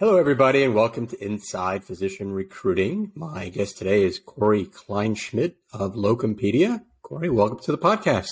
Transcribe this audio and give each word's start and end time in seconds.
Hello, 0.00 0.16
everybody, 0.16 0.64
and 0.64 0.74
welcome 0.74 1.06
to 1.08 1.22
Inside 1.22 1.84
Physician 1.84 2.32
Recruiting. 2.32 3.12
My 3.14 3.50
guest 3.50 3.76
today 3.76 4.02
is 4.02 4.18
Cory 4.18 4.64
Kleinschmidt 4.64 5.56
of 5.74 5.94
Locumpedia. 5.94 6.80
Cory, 7.02 7.28
welcome 7.28 7.58
to 7.58 7.70
the 7.70 7.76
podcast. 7.76 8.30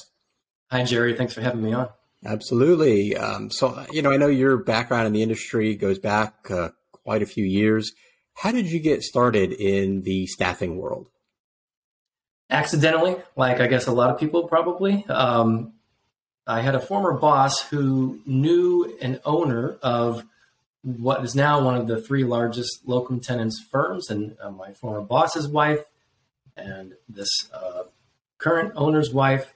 Hi, 0.71 0.83
Jerry. 0.85 1.15
Thanks 1.15 1.35
for 1.35 1.43
having 1.43 1.62
me 1.62 1.75
on. 1.75 1.91
Absolutely. 2.25 3.15
Um, 3.15 3.51
so, 3.51 3.85
you 3.93 4.01
know, 4.01 4.11
I 4.11 4.17
know 4.17 4.29
your 4.29 4.57
background 4.57 5.09
in 5.09 5.12
the 5.12 5.23
industry 5.23 5.77
goes 5.77 5.99
back 5.99 6.51
uh, 6.51 6.71
quite 6.92 7.21
a 7.21 7.26
few 7.26 7.44
years. 7.44 7.92
How 8.32 8.50
did 8.50 8.64
you 8.71 8.80
get 8.80 9.03
started 9.03 9.53
in 9.53 10.04
the 10.04 10.26
staffing 10.26 10.78
world? 10.78 11.08
Accidentally, 12.48 13.16
like 13.37 13.60
I 13.60 13.66
guess 13.66 13.87
a 13.87 13.92
lot 13.92 14.08
of 14.08 14.19
people 14.19 14.48
probably. 14.48 15.04
Um, 15.10 15.74
I 16.46 16.62
had 16.62 16.74
a 16.74 16.80
former 16.80 17.12
boss 17.12 17.60
who 17.60 18.20
knew 18.24 18.96
an 19.02 19.20
owner 19.27 19.77
of 19.82 20.24
what 20.97 21.25
is 21.25 21.34
now 21.34 21.61
one 21.62 21.77
of 21.77 21.87
the 21.87 22.01
three 22.01 22.25
largest 22.25 22.80
locum 22.87 23.20
tenens 23.20 23.60
firms, 23.70 24.10
and 24.10 24.37
uh, 24.41 24.51
my 24.51 24.73
former 24.73 25.02
boss's 25.02 25.48
wife 25.48 25.80
and 26.56 26.95
this 27.09 27.29
uh, 27.52 27.84
current 28.38 28.73
owner's 28.77 29.12
wife 29.12 29.55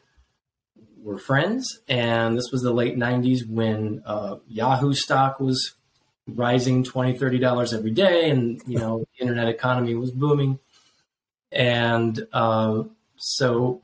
were 1.03 1.19
friends. 1.19 1.81
And 1.89 2.37
this 2.37 2.51
was 2.53 2.63
the 2.63 2.73
late 2.73 2.97
90s 2.97 3.49
when 3.49 4.03
uh, 4.07 4.37
Yahoo 4.49 4.95
stock 4.95 5.41
was 5.41 5.75
rising 6.29 6.85
20 6.85 7.19
30 7.19 7.41
dollars 7.41 7.75
every 7.75 7.91
day 7.91 8.31
and 8.31 8.63
you 8.65 8.79
know 8.79 9.01
the 9.01 9.23
internet 9.23 9.49
economy 9.49 9.93
was 9.97 10.13
booming 10.13 10.57
and 11.51 12.25
uh, 12.33 12.85
so 13.17 13.83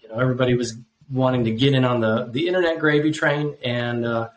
you 0.00 0.08
know 0.08 0.18
everybody 0.18 0.54
was 0.54 0.78
wanting 1.10 1.44
to 1.44 1.50
get 1.50 1.74
in 1.74 1.84
on 1.84 2.00
the 2.00 2.24
the 2.30 2.48
internet 2.48 2.78
gravy 2.78 3.10
train 3.10 3.54
and 3.62 4.06
uh, 4.06 4.28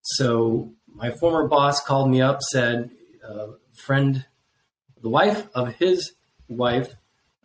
so 0.00 0.72
my 0.98 1.12
former 1.12 1.46
boss 1.46 1.80
called 1.80 2.10
me 2.10 2.20
up, 2.20 2.42
said, 2.42 2.90
uh, 3.26 3.46
friend, 3.72 4.26
the 5.00 5.08
wife 5.08 5.46
of 5.54 5.74
his 5.76 6.12
wife, 6.48 6.88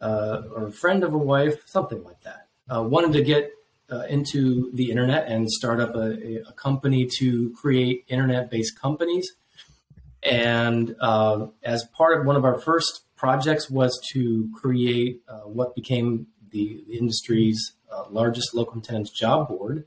uh, 0.02 0.42
or 0.56 0.72
friend 0.72 1.04
of 1.04 1.14
a 1.14 1.18
wife, 1.18 1.62
something 1.68 2.04
like 2.04 2.20
that, 2.22 2.48
uh, 2.70 2.82
wanted 2.82 3.14
to 3.14 3.22
get 3.22 3.52
uh, 3.92 4.06
into 4.10 4.72
the 4.74 4.90
internet 4.90 5.28
and 5.28 5.50
start 5.52 5.80
up 5.80 5.94
a, 5.94 6.42
a 6.48 6.54
company 6.54 7.08
to 7.20 7.54
create 7.54 8.04
internet 8.08 8.50
based 8.50 8.80
companies. 8.80 9.34
And 10.24 10.96
uh, 11.00 11.48
as 11.62 11.86
part 11.96 12.20
of 12.20 12.26
one 12.26 12.36
of 12.36 12.46
our 12.46 12.60
first 12.60 13.02
projects 13.16 13.70
was 13.70 14.02
to 14.14 14.50
create 14.56 15.22
uh, 15.28 15.42
what 15.42 15.76
became 15.76 16.28
the, 16.52 16.84
industry's 16.90 17.74
largest 18.10 18.56
locum 18.56 18.82
tenens 18.82 19.12
job 19.12 19.48
board 19.48 19.86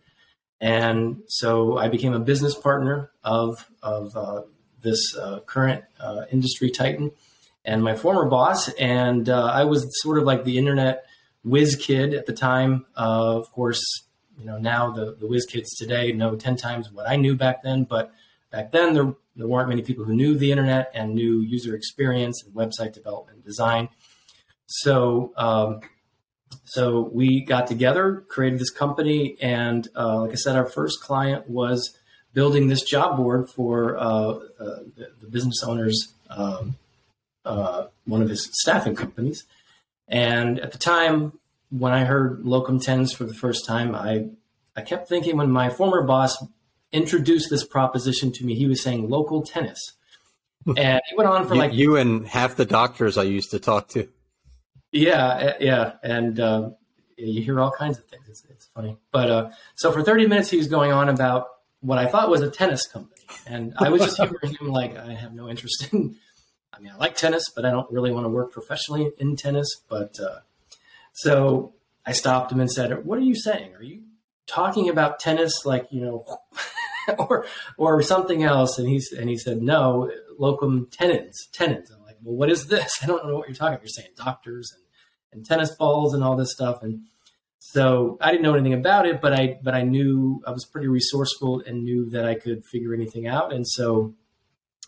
and 0.61 1.23
so 1.29 1.77
I 1.77 1.89
became 1.89 2.15
a 2.15 2.19
business 2.19 2.55
partner 2.55 3.11
of, 3.23 3.69
of 3.83 4.17
uh, 4.17 4.43
this 4.81 5.17
uh, 5.17 5.41
current 5.41 5.85
uh, 6.01 6.23
industry 6.33 6.71
titan 6.71 7.13
and 7.65 7.83
my 7.83 7.95
former 7.95 8.25
boss. 8.27 8.69
And 8.75 9.29
uh, 9.29 9.45
I 9.47 9.65
was 9.65 9.87
sort 10.03 10.19
of 10.19 10.25
like 10.25 10.45
the 10.45 10.57
internet 10.59 11.05
whiz 11.45 11.77
kid 11.77 12.15
at 12.15 12.27
the 12.27 12.33
time. 12.33 12.87
of 12.97 13.51
course, 13.53 13.83
you 14.39 14.45
know, 14.45 14.59
now 14.59 14.91
the, 14.91 15.17
the 15.19 15.27
whiz 15.27 15.47
kids 15.47 15.75
today 15.77 16.13
know 16.13 16.37
10 16.37 16.57
times 16.57 16.91
what 16.91 17.09
I 17.09 17.17
knew 17.17 17.37
back 17.37 17.63
then. 17.63 17.85
But 17.85 18.13
back 18.51 18.73
then, 18.73 18.95
there, 18.95 19.15
there 19.35 19.47
weren't 19.47 19.69
many 19.69 19.83
people 19.83 20.05
who 20.05 20.15
knew 20.15 20.37
the 20.37 20.51
internet 20.51 20.91
and 20.95 21.15
knew 21.15 21.41
user 21.41 21.75
experience 21.75 22.43
and 22.45 22.55
website 22.55 22.93
development 22.93 23.45
design. 23.45 23.89
So, 24.67 25.33
um, 25.37 25.81
so 26.65 27.11
we 27.13 27.45
got 27.45 27.67
together, 27.67 28.25
created 28.29 28.59
this 28.59 28.71
company, 28.71 29.37
and 29.41 29.87
uh, 29.97 30.21
like 30.23 30.33
I 30.33 30.35
said, 30.35 30.57
our 30.57 30.67
first 30.67 31.01
client 31.01 31.49
was 31.49 31.97
building 32.35 32.69
this 32.69 32.83
job 32.83 33.17
board 33.17 33.49
for 33.49 33.97
uh, 33.97 34.03
uh, 34.03 34.41
the, 34.59 35.09
the, 35.23 35.27
business 35.27 35.63
owner's 35.65 36.13
um, 36.29 36.77
uh, 37.45 37.87
one 38.05 38.21
of 38.21 38.29
his 38.29 38.51
staffing 38.53 38.95
companies. 38.95 39.45
And 40.09 40.61
at 40.61 40.73
the 40.73 40.79
time, 40.79 41.39
when 41.71 41.93
I 41.93 42.05
heard 42.05 42.45
locum 42.45 42.79
tenens 42.79 43.13
for 43.13 43.25
the 43.25 43.35
first 43.35 43.65
time, 43.67 43.95
I 43.95 44.27
I 44.77 44.83
kept 44.83 45.09
thinking 45.09 45.37
when 45.37 45.51
my 45.51 45.71
former 45.71 46.03
boss 46.03 46.37
introduced 46.93 47.49
this 47.49 47.65
proposition 47.65 48.33
to 48.33 48.45
me, 48.45 48.55
he 48.55 48.67
was 48.67 48.83
saying 48.83 49.09
local 49.09 49.43
tennis. 49.43 49.81
And 50.77 51.01
he 51.09 51.15
went 51.17 51.31
on 51.31 51.47
for 51.47 51.55
you, 51.55 51.61
like 51.61 51.75
you 51.75 51.97
and 51.97 52.27
half 52.27 52.57
the 52.57 52.65
doctors 52.65 53.17
I 53.17 53.23
used 53.23 53.53
to 53.53 53.61
talk 53.61 53.89
to. 53.91 54.09
Yeah, 54.97 55.37
eh, 55.39 55.53
yeah, 55.61 55.93
and 56.03 56.41
uh, 56.41 56.71
you 57.17 57.43
hear 57.43 57.61
all 57.61 57.71
kinds 57.71 57.99
of 57.99 58.07
things. 58.07 58.29
It's, 58.29 58.45
it's 58.49 58.67
funny, 58.75 58.97
but 59.13 59.31
uh, 59.31 59.51
so 59.75 59.93
for 59.93 60.03
30 60.03 60.27
minutes 60.27 60.51
he 60.51 60.57
was 60.57 60.69
going 60.69 60.91
on 60.91 61.09
about 61.11 61.49
what 61.81 61.99
I 61.99 62.07
thought 62.07 62.31
was 62.31 62.41
a 62.41 62.51
tennis 62.51 62.87
company, 62.87 63.21
and 63.47 63.75
I 63.77 63.91
was 63.91 64.03
just 64.03 64.17
hearing 64.17 64.57
him 64.59 64.69
like 64.69 64.97
I 64.97 65.13
have 65.13 65.35
no 65.35 65.49
interest 65.51 65.89
in. 65.93 66.17
I 66.73 66.81
mean, 66.81 66.93
I 66.93 66.97
like 66.97 67.17
tennis, 67.17 67.51
but 67.55 67.65
I 67.65 67.71
don't 67.71 67.91
really 67.91 68.11
want 68.11 68.25
to 68.25 68.31
work 68.31 68.53
professionally 68.53 69.11
in 69.19 69.37
tennis. 69.37 69.69
But 69.89 70.19
uh, 70.19 70.41
so 71.13 71.75
I 72.07 72.13
stopped 72.13 72.51
him 72.53 72.61
and 72.61 72.71
said, 72.71 73.05
"What 73.05 73.19
are 73.19 73.23
you 73.23 73.35
saying? 73.35 73.75
Are 73.75 73.83
you 73.83 74.03
talking 74.47 74.89
about 74.89 75.21
tennis 75.21 75.67
like 75.67 75.89
you 75.91 76.01
know?" 76.01 76.25
or 77.19 77.47
or 77.79 78.03
something 78.03 78.43
else 78.43 78.79
and 78.81 78.89
he's 78.89 79.13
and 79.13 79.29
he 79.29 79.39
said 79.39 79.63
no 79.63 80.11
locum 80.41 80.89
tenens 80.91 81.49
tenens 81.53 81.89
I'm 81.89 82.03
like 82.03 82.17
well 82.21 82.35
what 82.35 82.51
is 82.51 82.67
this 82.67 82.99
I 83.03 83.07
don't 83.07 83.25
know 83.25 83.37
what 83.37 83.47
you're 83.47 83.55
talking 83.55 83.75
about 83.75 83.83
you're 83.83 83.89
saying 83.89 84.09
doctors 84.17 84.73
and 84.75 84.86
and 85.37 85.47
tennis 85.47 85.71
balls 85.71 86.15
and 86.15 86.25
all 86.25 86.37
this 86.37 86.53
stuff. 86.53 86.83
And 86.83 87.03
so 87.59 88.17
I 88.21 88.31
didn't 88.31 88.43
know 88.43 88.55
anything 88.55 88.75
about 88.75 89.07
it, 89.07 89.21
but 89.21 89.33
I 89.33 89.59
but 89.63 89.75
I 89.75 89.83
knew 89.83 90.43
I 90.47 90.51
was 90.51 90.65
pretty 90.65 90.89
resourceful 90.89 91.63
and 91.67 91.85
knew 91.85 92.11
that 92.11 92.25
I 92.25 92.35
could 92.35 92.65
figure 92.65 92.95
anything 92.95 93.27
out. 93.27 93.53
And 93.53 93.67
so 93.67 94.15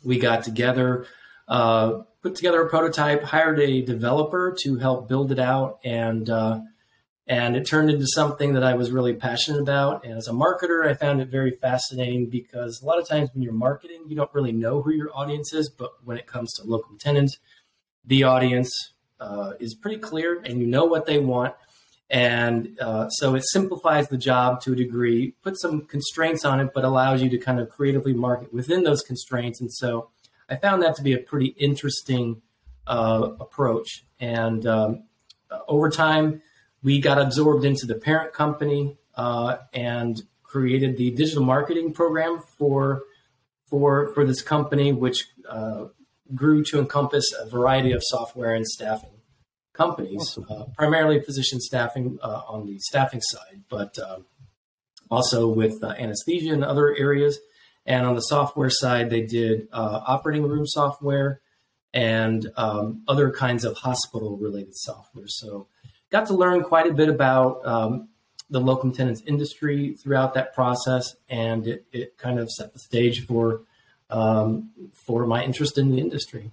we 0.04 0.18
got 0.18 0.42
together, 0.42 1.06
uh, 1.48 2.02
put 2.22 2.34
together 2.34 2.62
a 2.62 2.68
prototype, 2.68 3.22
hired 3.22 3.60
a 3.60 3.82
developer 3.82 4.56
to 4.62 4.76
help 4.76 5.08
build 5.08 5.32
it 5.32 5.38
out, 5.38 5.78
and 5.84 6.28
uh, 6.30 6.60
and 7.26 7.56
it 7.56 7.66
turned 7.66 7.90
into 7.90 8.06
something 8.06 8.54
that 8.54 8.64
I 8.64 8.74
was 8.74 8.90
really 8.90 9.12
passionate 9.12 9.60
about. 9.60 10.04
And 10.04 10.14
as 10.14 10.28
a 10.28 10.32
marketer, 10.32 10.86
I 10.86 10.94
found 10.94 11.20
it 11.20 11.28
very 11.28 11.50
fascinating 11.50 12.30
because 12.30 12.80
a 12.80 12.86
lot 12.86 12.98
of 12.98 13.06
times 13.06 13.28
when 13.34 13.42
you're 13.42 13.52
marketing, 13.52 14.04
you 14.06 14.16
don't 14.16 14.32
really 14.32 14.52
know 14.52 14.80
who 14.82 14.92
your 14.92 15.10
audience 15.14 15.52
is, 15.52 15.68
but 15.68 15.90
when 16.04 16.16
it 16.16 16.26
comes 16.26 16.54
to 16.54 16.64
locum 16.64 16.96
tenens, 16.98 17.38
the 18.02 18.22
audience 18.22 18.94
uh, 19.20 19.52
is 19.60 19.74
pretty 19.74 19.98
clear 19.98 20.40
and 20.44 20.60
you 20.60 20.66
know 20.66 20.84
what 20.84 21.06
they 21.06 21.18
want. 21.18 21.54
And 22.10 22.78
uh, 22.80 23.10
so 23.10 23.34
it 23.34 23.44
simplifies 23.46 24.08
the 24.08 24.16
job 24.16 24.62
to 24.62 24.72
a 24.72 24.76
degree, 24.76 25.34
puts 25.42 25.60
some 25.60 25.82
constraints 25.82 26.44
on 26.44 26.58
it, 26.58 26.70
but 26.74 26.84
allows 26.84 27.22
you 27.22 27.28
to 27.30 27.38
kind 27.38 27.60
of 27.60 27.68
creatively 27.68 28.14
market 28.14 28.52
within 28.52 28.82
those 28.82 29.02
constraints. 29.02 29.60
And 29.60 29.70
so 29.70 30.08
I 30.48 30.56
found 30.56 30.82
that 30.82 30.96
to 30.96 31.02
be 31.02 31.12
a 31.12 31.18
pretty 31.18 31.48
interesting 31.58 32.40
uh, 32.86 33.32
approach. 33.38 34.06
And 34.18 34.66
um, 34.66 35.04
over 35.66 35.90
time, 35.90 36.40
we 36.82 37.00
got 37.00 37.20
absorbed 37.20 37.64
into 37.64 37.86
the 37.86 37.96
parent 37.96 38.32
company 38.32 38.96
uh, 39.14 39.58
and 39.74 40.22
created 40.42 40.96
the 40.96 41.10
digital 41.10 41.44
marketing 41.44 41.92
program 41.92 42.40
for 42.56 43.02
for 43.66 44.14
for 44.14 44.24
this 44.24 44.40
company, 44.40 44.92
which 44.92 45.26
uh, 45.48 45.86
grew 46.34 46.62
to 46.64 46.78
encompass 46.78 47.32
a 47.32 47.48
variety 47.48 47.92
of 47.92 48.02
software 48.04 48.54
and 48.54 48.66
staffing 48.66 49.18
companies, 49.72 50.38
uh, 50.50 50.64
primarily 50.76 51.20
physician 51.20 51.60
staffing 51.60 52.18
uh, 52.22 52.42
on 52.48 52.66
the 52.66 52.78
staffing 52.80 53.20
side, 53.20 53.62
but 53.68 53.96
um, 53.98 54.26
also 55.10 55.48
with 55.48 55.82
uh, 55.82 55.94
anesthesia 55.98 56.52
and 56.52 56.64
other 56.64 56.94
areas. 56.96 57.38
And 57.86 58.06
on 58.06 58.14
the 58.14 58.20
software 58.20 58.70
side, 58.70 59.08
they 59.08 59.22
did 59.22 59.68
uh, 59.72 60.00
operating 60.06 60.42
room 60.42 60.66
software 60.66 61.40
and 61.94 62.50
um, 62.56 63.02
other 63.08 63.30
kinds 63.30 63.64
of 63.64 63.78
hospital 63.78 64.36
related 64.36 64.76
software. 64.76 65.26
So, 65.26 65.68
got 66.10 66.26
to 66.26 66.34
learn 66.34 66.62
quite 66.62 66.86
a 66.86 66.92
bit 66.92 67.08
about 67.08 67.64
um, 67.66 68.08
the 68.50 68.60
locum 68.60 68.92
tenens 68.92 69.22
industry 69.22 69.94
throughout 69.94 70.34
that 70.34 70.54
process, 70.54 71.16
and 71.28 71.66
it, 71.66 71.86
it 71.92 72.18
kind 72.18 72.38
of 72.38 72.50
set 72.50 72.72
the 72.72 72.78
stage 72.78 73.26
for 73.26 73.62
um, 74.10 74.70
for 74.94 75.26
my 75.26 75.44
interest 75.44 75.78
in 75.78 75.90
the 75.90 75.98
industry. 75.98 76.52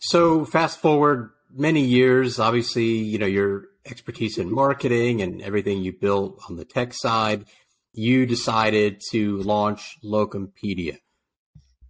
So 0.00 0.44
fast 0.44 0.80
forward 0.80 1.30
many 1.54 1.82
years, 1.82 2.38
obviously, 2.38 2.84
you 2.84 3.18
know, 3.18 3.26
your 3.26 3.66
expertise 3.84 4.38
in 4.38 4.52
marketing 4.52 5.22
and 5.22 5.42
everything 5.42 5.82
you 5.82 5.92
built 5.92 6.40
on 6.48 6.56
the 6.56 6.64
tech 6.64 6.94
side, 6.94 7.44
you 7.92 8.26
decided 8.26 9.00
to 9.10 9.38
launch 9.38 9.98
Locumpedia. 10.02 10.98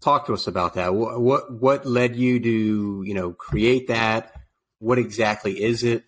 Talk 0.00 0.26
to 0.26 0.32
us 0.32 0.46
about 0.46 0.74
that. 0.74 0.94
What, 0.94 1.20
what, 1.20 1.52
what 1.52 1.86
led 1.86 2.16
you 2.16 2.40
to, 2.40 3.02
you 3.06 3.14
know, 3.14 3.32
create 3.32 3.88
that? 3.88 4.34
What 4.78 4.98
exactly 4.98 5.62
is 5.62 5.84
it? 5.84 6.04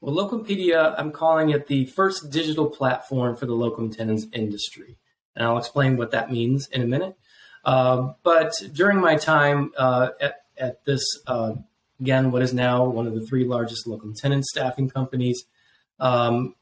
Well, 0.00 0.14
Locumpedia, 0.14 0.94
I'm 0.98 1.12
calling 1.12 1.50
it 1.50 1.66
the 1.66 1.86
first 1.86 2.30
digital 2.30 2.68
platform 2.68 3.36
for 3.36 3.46
the 3.46 3.54
locum 3.54 3.90
tenens 3.90 4.26
industry 4.32 4.98
and 5.34 5.46
I'll 5.46 5.58
explain 5.58 5.96
what 5.96 6.10
that 6.12 6.30
means 6.30 6.68
in 6.68 6.82
a 6.82 6.86
minute. 6.86 7.16
Uh, 7.64 8.12
but 8.22 8.52
during 8.72 8.98
my 8.98 9.16
time 9.16 9.72
uh, 9.76 10.10
at, 10.20 10.42
at, 10.58 10.84
this, 10.84 11.02
uh, 11.26 11.54
again, 12.00 12.30
what 12.30 12.42
is 12.42 12.52
now 12.52 12.84
one 12.84 13.06
of 13.06 13.14
the 13.14 13.24
three 13.26 13.44
largest 13.44 13.86
locum 13.86 14.14
tenens 14.14 14.46
staffing 14.50 14.90
companies, 14.90 15.44
um, 15.98 16.54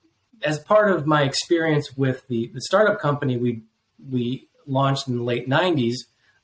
as 0.43 0.59
part 0.59 0.91
of 0.91 1.07
my 1.07 1.23
experience 1.23 1.97
with 1.97 2.27
the, 2.29 2.51
the 2.55 2.61
startup 2.61 3.01
company 3.01 3.37
we 3.37 3.63
we 4.11 4.49
launched 4.67 5.09
in 5.09 5.17
the 5.17 5.23
late 5.23 5.49
90s, 5.49 5.95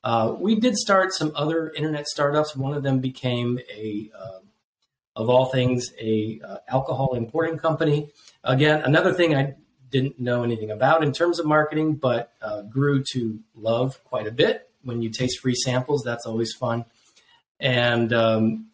Uh, 0.05 0.35
we 0.39 0.55
did 0.55 0.77
start 0.77 1.13
some 1.13 1.33
other 1.35 1.71
internet 1.71 2.07
startups. 2.07 2.55
One 2.57 2.73
of 2.73 2.83
them 2.85 3.01
became 3.01 3.59
a, 3.75 4.11
uh, 4.17 4.41
of 5.17 5.29
all 5.29 5.47
things, 5.47 5.91
a 6.01 6.41
uh, 6.49 6.59
alcohol 6.69 7.15
importing 7.15 7.59
company. 7.59 8.09
Again, 8.45 8.83
another 8.83 9.13
thing 9.13 9.35
I 9.35 9.57
didn't 9.91 10.19
know 10.19 10.43
anything 10.43 10.71
about 10.71 11.03
in 11.03 11.13
terms 11.13 11.39
of 11.39 11.47
marketing, 11.47 11.95
but 11.95 12.33
uh, 12.43 12.63
grew 12.63 13.03
to 13.13 13.41
love 13.57 14.03
quite 14.05 14.27
a 14.27 14.33
bit. 14.33 14.71
When 14.83 15.03
you 15.03 15.11
taste 15.11 15.41
free 15.41 15.55
samples, 15.55 16.03
that's 16.05 16.27
always 16.27 16.53
fun. 16.53 16.85
And 17.61 18.13
um, 18.13 18.67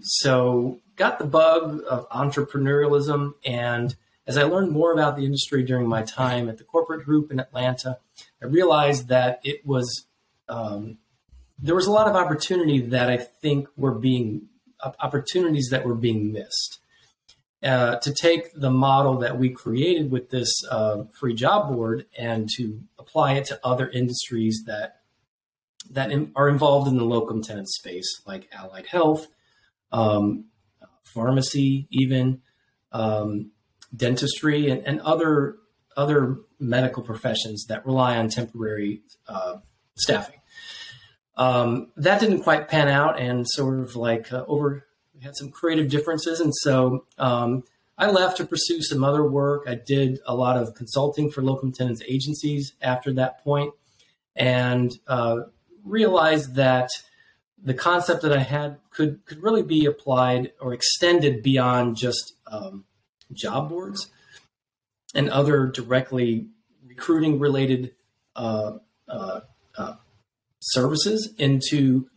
so, 0.00 0.80
got 0.96 1.18
the 1.18 1.24
bug 1.24 1.82
of 1.88 2.08
entrepreneurialism. 2.10 3.34
And 3.46 3.96
as 4.26 4.36
I 4.36 4.42
learned 4.42 4.70
more 4.70 4.92
about 4.92 5.16
the 5.16 5.24
industry 5.24 5.62
during 5.62 5.88
my 5.88 6.02
time 6.02 6.48
at 6.48 6.58
the 6.58 6.64
corporate 6.64 7.04
group 7.04 7.32
in 7.32 7.40
Atlanta, 7.40 7.98
I 8.42 8.46
realized 8.46 9.08
that 9.08 9.40
it 9.42 9.66
was 9.66 10.06
um, 10.48 10.98
there 11.58 11.74
was 11.74 11.86
a 11.86 11.92
lot 11.92 12.06
of 12.06 12.16
opportunity 12.16 12.80
that 12.80 13.08
I 13.10 13.16
think 13.16 13.68
were 13.76 13.94
being 13.94 14.48
opportunities 14.98 15.68
that 15.70 15.84
were 15.84 15.94
being 15.94 16.32
missed. 16.32 16.79
Uh, 17.62 17.96
to 17.96 18.14
take 18.14 18.54
the 18.54 18.70
model 18.70 19.18
that 19.18 19.38
we 19.38 19.50
created 19.50 20.10
with 20.10 20.30
this 20.30 20.50
uh, 20.70 21.04
free 21.18 21.34
job 21.34 21.68
board 21.68 22.06
and 22.18 22.48
to 22.48 22.80
apply 22.98 23.34
it 23.34 23.44
to 23.44 23.60
other 23.62 23.86
industries 23.90 24.62
that 24.66 25.00
that 25.90 26.10
in, 26.10 26.32
are 26.34 26.48
involved 26.48 26.88
in 26.88 26.96
the 26.96 27.04
locum 27.04 27.42
tenens 27.42 27.74
space, 27.74 28.22
like 28.26 28.48
allied 28.50 28.86
health, 28.86 29.26
um, 29.92 30.46
pharmacy, 31.04 31.86
even 31.90 32.40
um, 32.92 33.50
dentistry, 33.94 34.70
and, 34.70 34.86
and, 34.86 35.00
other 35.02 35.56
other 35.96 36.38
medical 36.58 37.02
professions 37.02 37.66
that 37.66 37.84
rely 37.84 38.16
on 38.16 38.30
temporary 38.30 39.02
uh, 39.28 39.56
staffing. 39.96 40.40
Um, 41.36 41.92
that 41.96 42.20
didn't 42.20 42.42
quite 42.42 42.68
pan 42.68 42.88
out, 42.88 43.20
and 43.20 43.46
sort 43.46 43.80
of 43.80 43.96
like 43.96 44.32
uh, 44.32 44.44
over 44.46 44.86
we 45.20 45.26
had 45.26 45.36
some 45.36 45.50
creative 45.50 45.90
differences, 45.90 46.40
and 46.40 46.54
so 46.54 47.04
um, 47.18 47.64
I 47.98 48.10
left 48.10 48.38
to 48.38 48.46
pursue 48.46 48.80
some 48.80 49.04
other 49.04 49.22
work. 49.22 49.64
I 49.66 49.74
did 49.74 50.18
a 50.24 50.34
lot 50.34 50.56
of 50.56 50.74
consulting 50.74 51.30
for 51.30 51.42
locum 51.42 51.72
tenens 51.72 52.02
agencies 52.08 52.72
after 52.80 53.12
that 53.12 53.44
point, 53.44 53.74
and 54.34 54.90
uh, 55.06 55.40
realized 55.84 56.54
that 56.54 56.90
the 57.62 57.74
concept 57.74 58.22
that 58.22 58.32
I 58.32 58.40
had 58.40 58.78
could 58.90 59.20
could 59.26 59.42
really 59.42 59.62
be 59.62 59.84
applied 59.84 60.52
or 60.58 60.72
extended 60.72 61.42
beyond 61.42 61.96
just 61.96 62.34
um, 62.46 62.84
job 63.32 63.68
boards 63.68 64.10
and 65.14 65.28
other 65.28 65.66
directly 65.66 66.46
recruiting 66.86 67.38
related 67.38 67.92
uh, 68.36 68.78
uh, 69.06 69.40
uh, 69.76 69.94
services 70.60 71.34
into 71.36 72.08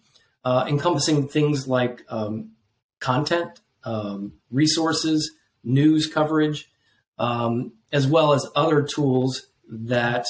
uh, 0.45 0.65
encompassing 0.67 1.27
things 1.27 1.67
like 1.67 2.05
um, 2.07 2.51
content, 3.03 3.59
um, 3.83 4.33
resources, 4.49 5.31
news 5.63 6.07
coverage, 6.07 6.71
um, 7.19 7.73
as 7.91 8.07
well 8.07 8.33
as 8.33 8.47
other 8.55 8.81
tools 8.81 9.47
that 9.69 10.25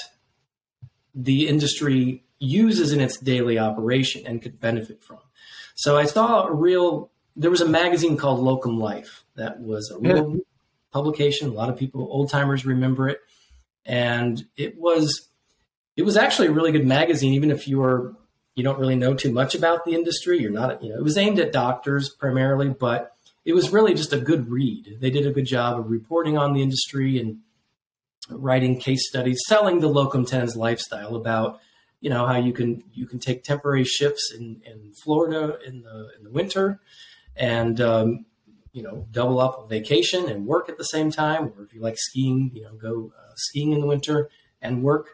the 1.15 1.47
industry 1.47 2.23
uses 2.39 2.91
in 2.91 2.99
its 2.99 3.17
daily 3.17 3.59
operation 3.59 4.25
and 4.25 4.41
could 4.41 4.59
benefit 4.59 5.03
from. 5.03 5.19
So 5.75 5.97
I 5.97 6.05
saw 6.05 6.47
a 6.47 6.53
real, 6.53 7.11
there 7.35 7.51
was 7.51 7.61
a 7.61 7.69
magazine 7.69 8.17
called 8.17 8.39
Locum 8.39 8.79
Life 8.79 9.23
that 9.35 9.59
was 9.59 9.91
a 9.91 9.99
real 9.99 10.33
yeah. 10.33 10.41
publication. 10.91 11.49
A 11.49 11.53
lot 11.53 11.69
of 11.69 11.77
people, 11.77 12.01
old 12.09 12.29
timers, 12.29 12.65
remember 12.65 13.07
it. 13.07 13.19
And 13.85 14.43
it 14.57 14.77
was, 14.77 15.29
it 15.95 16.03
was 16.03 16.17
actually 16.17 16.47
a 16.47 16.51
really 16.51 16.71
good 16.71 16.87
magazine, 16.87 17.33
even 17.33 17.51
if 17.51 17.67
you 17.67 17.79
were 17.79 18.15
you 18.55 18.63
don't 18.63 18.79
really 18.79 18.95
know 18.95 19.13
too 19.13 19.31
much 19.31 19.55
about 19.55 19.85
the 19.85 19.93
industry. 19.93 20.39
You're 20.39 20.51
not, 20.51 20.83
you 20.83 20.89
know, 20.89 20.95
it 20.95 21.03
was 21.03 21.17
aimed 21.17 21.39
at 21.39 21.51
doctors 21.51 22.09
primarily, 22.09 22.69
but 22.69 23.15
it 23.45 23.53
was 23.53 23.71
really 23.71 23.93
just 23.93 24.13
a 24.13 24.19
good 24.19 24.49
read. 24.49 24.97
They 25.01 25.09
did 25.09 25.25
a 25.25 25.31
good 25.31 25.45
job 25.45 25.79
of 25.79 25.89
reporting 25.89 26.37
on 26.37 26.53
the 26.53 26.61
industry 26.61 27.17
and 27.17 27.39
writing 28.29 28.79
case 28.79 29.07
studies, 29.07 29.41
selling 29.47 29.79
the 29.79 29.87
locum 29.87 30.25
tenens 30.25 30.55
lifestyle 30.55 31.15
about, 31.15 31.59
you 31.99 32.09
know, 32.09 32.25
how 32.25 32.37
you 32.37 32.53
can 32.53 32.83
you 32.93 33.05
can 33.05 33.19
take 33.19 33.43
temporary 33.43 33.83
shifts 33.83 34.33
in, 34.37 34.61
in 34.65 34.93
Florida 35.03 35.57
in 35.65 35.81
the 35.83 36.11
in 36.17 36.23
the 36.23 36.31
winter, 36.31 36.79
and 37.35 37.79
um, 37.81 38.25
you 38.71 38.83
know 38.83 39.07
double 39.11 39.39
up 39.39 39.63
a 39.63 39.67
vacation 39.67 40.29
and 40.29 40.45
work 40.45 40.69
at 40.69 40.77
the 40.77 40.83
same 40.83 41.11
time, 41.11 41.53
or 41.57 41.63
if 41.63 41.73
you 41.73 41.81
like 41.81 41.95
skiing, 41.97 42.51
you 42.53 42.63
know, 42.63 42.73
go 42.73 43.13
uh, 43.17 43.31
skiing 43.35 43.71
in 43.71 43.79
the 43.79 43.87
winter 43.87 44.29
and 44.61 44.83
work 44.83 45.11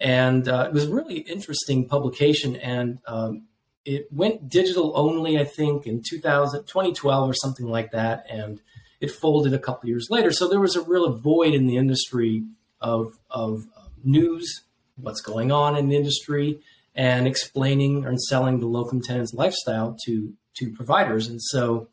and 0.00 0.48
uh, 0.48 0.66
it 0.68 0.72
was 0.72 0.84
a 0.84 0.94
really 0.94 1.18
interesting 1.18 1.88
publication 1.88 2.56
and 2.56 2.98
um, 3.06 3.46
it 3.84 4.06
went 4.12 4.48
digital 4.48 4.92
only 4.94 5.38
i 5.38 5.44
think 5.44 5.86
in 5.86 6.02
2000, 6.02 6.64
2012 6.66 7.30
or 7.30 7.34
something 7.34 7.66
like 7.66 7.90
that 7.92 8.26
and 8.28 8.60
it 9.00 9.10
folded 9.10 9.52
a 9.52 9.58
couple 9.58 9.88
years 9.88 10.08
later. 10.10 10.32
So 10.32 10.48
there 10.48 10.60
was 10.60 10.76
a 10.76 10.82
real 10.82 11.12
void 11.12 11.54
in 11.54 11.66
the 11.66 11.76
industry 11.76 12.44
of, 12.80 13.18
of 13.30 13.66
uh, 13.76 13.88
news 14.04 14.62
what's 14.96 15.20
going 15.20 15.52
on 15.52 15.76
in 15.76 15.88
the 15.88 15.96
industry 15.96 16.60
and 16.94 17.26
explaining 17.26 18.06
and 18.06 18.20
selling 18.20 18.60
the 18.60 18.66
locum 18.66 19.02
tenens 19.02 19.34
lifestyle 19.34 19.96
to 20.06 20.32
to 20.54 20.72
providers. 20.72 21.28
And 21.28 21.42
so 21.42 21.88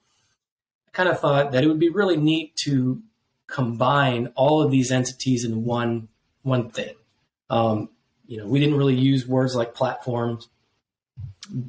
i 0.87 0.91
kind 0.91 1.09
of 1.09 1.19
thought 1.19 1.51
that 1.51 1.65
it 1.65 1.67
would 1.67 1.79
be 1.79 1.89
really 1.89 2.15
neat 2.15 2.55
to 2.63 3.01
combine 3.47 4.31
all 4.35 4.61
of 4.61 4.71
these 4.71 4.89
entities 4.89 5.43
in 5.43 5.65
one 5.65 6.07
one 6.43 6.69
thing. 6.69 6.95
Um, 7.49 7.89
you 8.27 8.37
know, 8.37 8.47
we 8.47 8.59
didn't 8.59 8.77
really 8.77 8.95
use 8.95 9.27
words 9.27 9.55
like 9.55 9.73
platforms, 9.73 10.47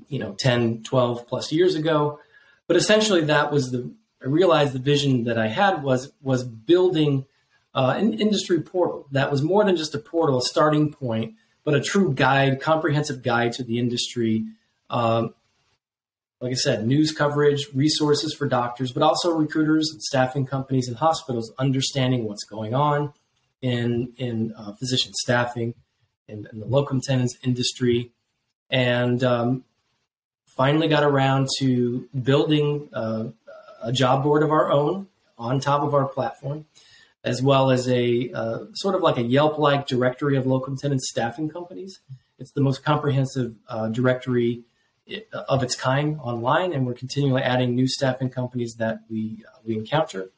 you 0.08 0.18
know, 0.18 0.34
10, 0.38 0.82
12 0.82 1.26
plus 1.26 1.52
years 1.52 1.74
ago. 1.74 2.20
But 2.66 2.76
essentially 2.76 3.22
that 3.24 3.52
was 3.52 3.70
the, 3.70 3.90
I 4.22 4.26
realized 4.26 4.72
the 4.72 4.78
vision 4.78 5.24
that 5.24 5.38
I 5.38 5.48
had 5.48 5.82
was, 5.82 6.12
was 6.22 6.44
building 6.44 7.26
uh, 7.74 7.94
an 7.96 8.14
industry 8.14 8.60
portal 8.60 9.06
that 9.10 9.30
was 9.30 9.42
more 9.42 9.64
than 9.64 9.76
just 9.76 9.94
a 9.94 9.98
portal, 9.98 10.38
a 10.38 10.42
starting 10.42 10.92
point, 10.92 11.34
but 11.64 11.74
a 11.74 11.80
true 11.80 12.14
guide, 12.14 12.60
comprehensive 12.60 13.22
guide 13.22 13.52
to 13.54 13.64
the 13.64 13.78
industry. 13.78 14.44
Um, 14.90 15.34
like 16.40 16.52
I 16.52 16.56
said, 16.56 16.86
news 16.86 17.10
coverage, 17.10 17.68
resources 17.74 18.34
for 18.34 18.46
doctors, 18.46 18.92
but 18.92 19.02
also 19.02 19.34
recruiters 19.34 19.90
and 19.90 20.02
staffing 20.02 20.46
companies 20.46 20.88
and 20.88 20.96
hospitals 20.96 21.52
understanding 21.58 22.24
what's 22.24 22.44
going 22.44 22.74
on 22.74 23.12
in 23.62 24.12
in 24.18 24.52
uh, 24.56 24.74
physician 24.74 25.12
staffing, 25.14 25.74
in, 26.29 26.49
in 26.53 26.61
the 26.61 26.67
locum 26.67 27.00
tenens 27.00 27.37
industry, 27.43 28.11
and 28.71 29.23
um, 29.23 29.65
finally 30.57 30.88
got 30.88 31.02
around 31.02 31.49
to 31.59 32.09
building 32.23 32.88
uh, 32.93 33.25
a 33.83 33.93
job 33.93 34.23
board 34.23 34.43
of 34.43 34.50
our 34.50 34.71
own 34.71 35.09
on 35.37 35.61
top 35.61 35.83
of 35.83 35.95
our 35.95 36.07
platform, 36.07 36.64
as 37.23 37.43
well 37.43 37.71
as 37.71 37.88
a 37.88 38.31
uh, 38.33 38.59
sort 38.75 38.95
of 38.95 39.02
like 39.02 39.16
a 39.16 39.23
Yelp-like 39.23 39.87
directory 39.87 40.37
of 40.37 40.47
locum 40.47 40.76
tenens 40.76 41.07
staffing 41.11 41.49
companies. 41.49 42.00
It's 42.38 42.52
the 42.52 42.61
most 42.61 42.85
comprehensive 42.85 43.54
uh, 43.69 43.88
directory 43.88 44.64
uh, 45.11 45.43
of 45.49 45.62
its 45.62 45.75
kind 45.75 46.19
online, 46.21 46.73
and 46.73 46.87
we're 46.87 46.95
continually 46.95 47.43
adding 47.43 47.75
new 47.75 47.87
staffing 47.87 48.31
companies 48.31 48.76
that 48.78 49.00
we 49.09 49.45
uh, 49.47 49.59
we 49.64 49.76
encounter. 49.76 50.31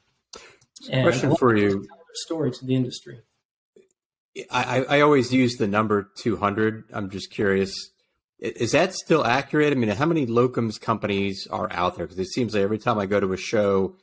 And 0.91 1.05
Question 1.05 1.37
for 1.37 1.57
you: 1.57 1.87
story 2.15 2.51
to 2.51 2.65
the 2.65 2.75
industry. 2.75 3.21
I, 4.51 4.85
I 4.85 5.01
always 5.01 5.33
use 5.33 5.57
the 5.57 5.67
number 5.67 6.11
200. 6.19 6.85
I'm 6.93 7.11
just 7.11 7.31
curious. 7.31 7.91
Is 8.39 8.73
that 8.73 8.95
still 8.95 9.25
accurate? 9.25 9.73
I 9.73 9.77
mean, 9.77 9.89
how 9.91 10.07
many 10.07 10.27
locums 10.27 10.81
companies 10.81 11.47
are 11.51 11.73
out 11.73 11.97
there? 11.97 12.07
Because 12.07 12.19
it 12.19 12.29
seems 12.29 12.55
like 12.55 12.63
every 12.63 12.79
time 12.79 12.99
I 12.99 13.07
go 13.07 13.19
to 13.19 13.33
a 13.33 13.37
show, 13.37 13.97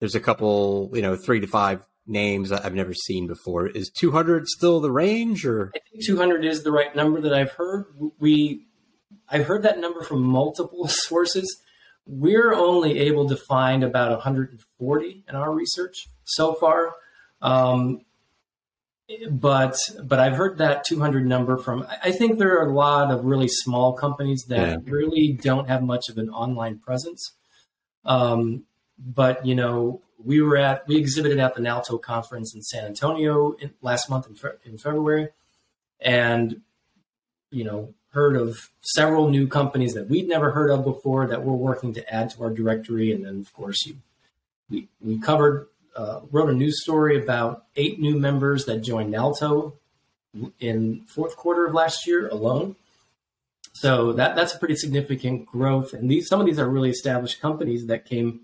there's 0.00 0.14
a 0.14 0.20
couple, 0.20 0.90
you 0.92 1.02
know, 1.02 1.16
three 1.16 1.40
to 1.40 1.46
five 1.46 1.82
names 2.06 2.52
I've 2.52 2.74
never 2.74 2.92
seen 2.92 3.26
before. 3.26 3.66
Is 3.66 3.90
200 3.90 4.46
still 4.48 4.80
the 4.80 4.90
range, 4.90 5.46
or 5.46 5.70
I 5.74 5.78
think 5.90 6.04
200 6.04 6.44
is 6.44 6.62
the 6.62 6.72
right 6.72 6.94
number 6.94 7.20
that 7.22 7.32
I've 7.32 7.52
heard. 7.52 7.86
We, 8.18 8.66
I've 9.28 9.46
heard 9.46 9.62
that 9.62 9.78
number 9.78 10.02
from 10.02 10.22
multiple 10.22 10.86
sources. 10.88 11.62
We're 12.06 12.54
only 12.54 12.98
able 13.00 13.28
to 13.28 13.36
find 13.36 13.84
about 13.84 14.10
140 14.10 15.24
in 15.28 15.34
our 15.34 15.52
research 15.52 16.08
so 16.24 16.54
far. 16.54 16.94
Um, 17.40 18.00
but 19.30 19.76
but 20.02 20.20
I've 20.20 20.34
heard 20.34 20.58
that 20.58 20.84
200 20.84 21.26
number 21.26 21.56
from. 21.56 21.86
I 22.02 22.12
think 22.12 22.38
there 22.38 22.58
are 22.58 22.68
a 22.68 22.72
lot 22.72 23.10
of 23.10 23.24
really 23.24 23.48
small 23.48 23.92
companies 23.92 24.44
that 24.48 24.68
yeah. 24.68 24.76
really 24.84 25.32
don't 25.32 25.68
have 25.68 25.82
much 25.82 26.08
of 26.08 26.18
an 26.18 26.28
online 26.28 26.78
presence. 26.78 27.32
Um, 28.04 28.64
but 28.98 29.46
you 29.46 29.54
know, 29.54 30.02
we 30.22 30.42
were 30.42 30.56
at 30.56 30.86
we 30.86 30.96
exhibited 30.96 31.38
at 31.38 31.54
the 31.54 31.60
NALTO 31.60 32.02
conference 32.02 32.54
in 32.54 32.62
San 32.62 32.84
Antonio 32.84 33.52
in, 33.52 33.72
last 33.80 34.10
month 34.10 34.26
in, 34.26 34.34
fe- 34.34 34.58
in 34.64 34.76
February, 34.76 35.28
and 36.00 36.60
you 37.50 37.64
know 37.64 37.94
heard 38.12 38.36
of 38.36 38.70
several 38.80 39.28
new 39.30 39.46
companies 39.46 39.94
that 39.94 40.08
we'd 40.08 40.28
never 40.28 40.50
heard 40.50 40.70
of 40.70 40.82
before 40.82 41.26
that 41.26 41.44
we're 41.44 41.52
working 41.52 41.92
to 41.94 42.14
add 42.14 42.30
to 42.30 42.42
our 42.42 42.50
directory, 42.50 43.12
and 43.12 43.24
then 43.24 43.40
of 43.40 43.52
course 43.54 43.86
you 43.86 43.96
we 44.68 44.88
we 45.00 45.18
covered 45.18 45.68
uh, 45.98 46.20
wrote 46.30 46.48
a 46.48 46.52
news 46.52 46.80
story 46.80 47.20
about 47.20 47.64
eight 47.74 47.98
new 47.98 48.16
members 48.16 48.66
that 48.66 48.78
joined 48.78 49.12
NALTO 49.12 49.72
in 50.60 51.04
fourth 51.08 51.36
quarter 51.36 51.66
of 51.66 51.74
last 51.74 52.06
year 52.06 52.28
alone. 52.28 52.76
So 53.72 54.12
that 54.12 54.36
that's 54.36 54.54
a 54.54 54.58
pretty 54.58 54.76
significant 54.76 55.46
growth, 55.46 55.92
and 55.92 56.08
these 56.10 56.28
some 56.28 56.40
of 56.40 56.46
these 56.46 56.58
are 56.58 56.68
really 56.68 56.90
established 56.90 57.40
companies 57.40 57.86
that 57.86 58.04
came 58.04 58.40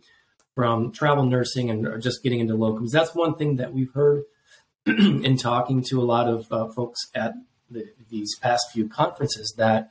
from 0.55 0.93
travel 0.93 1.25
nursing 1.25 1.71
and 1.71 1.87
are 1.87 1.99
just 1.99 2.23
getting 2.23 2.41
into 2.41 2.55
locums. 2.55 2.91
That's 2.91 3.15
one 3.15 3.37
thing 3.37 3.57
that 3.57 3.73
we've 3.73 3.93
heard 3.93 4.25
in 4.87 5.37
talking 5.37 5.83
to 5.91 6.01
a 6.01 6.05
lot 6.05 6.29
of 6.29 6.47
uh, 6.51 6.69
folks 6.69 7.01
at 7.15 7.35
the, 7.71 7.87
these 8.11 8.37
past 8.41 8.67
few 8.73 8.89
conferences 8.89 9.55
that 9.59 9.91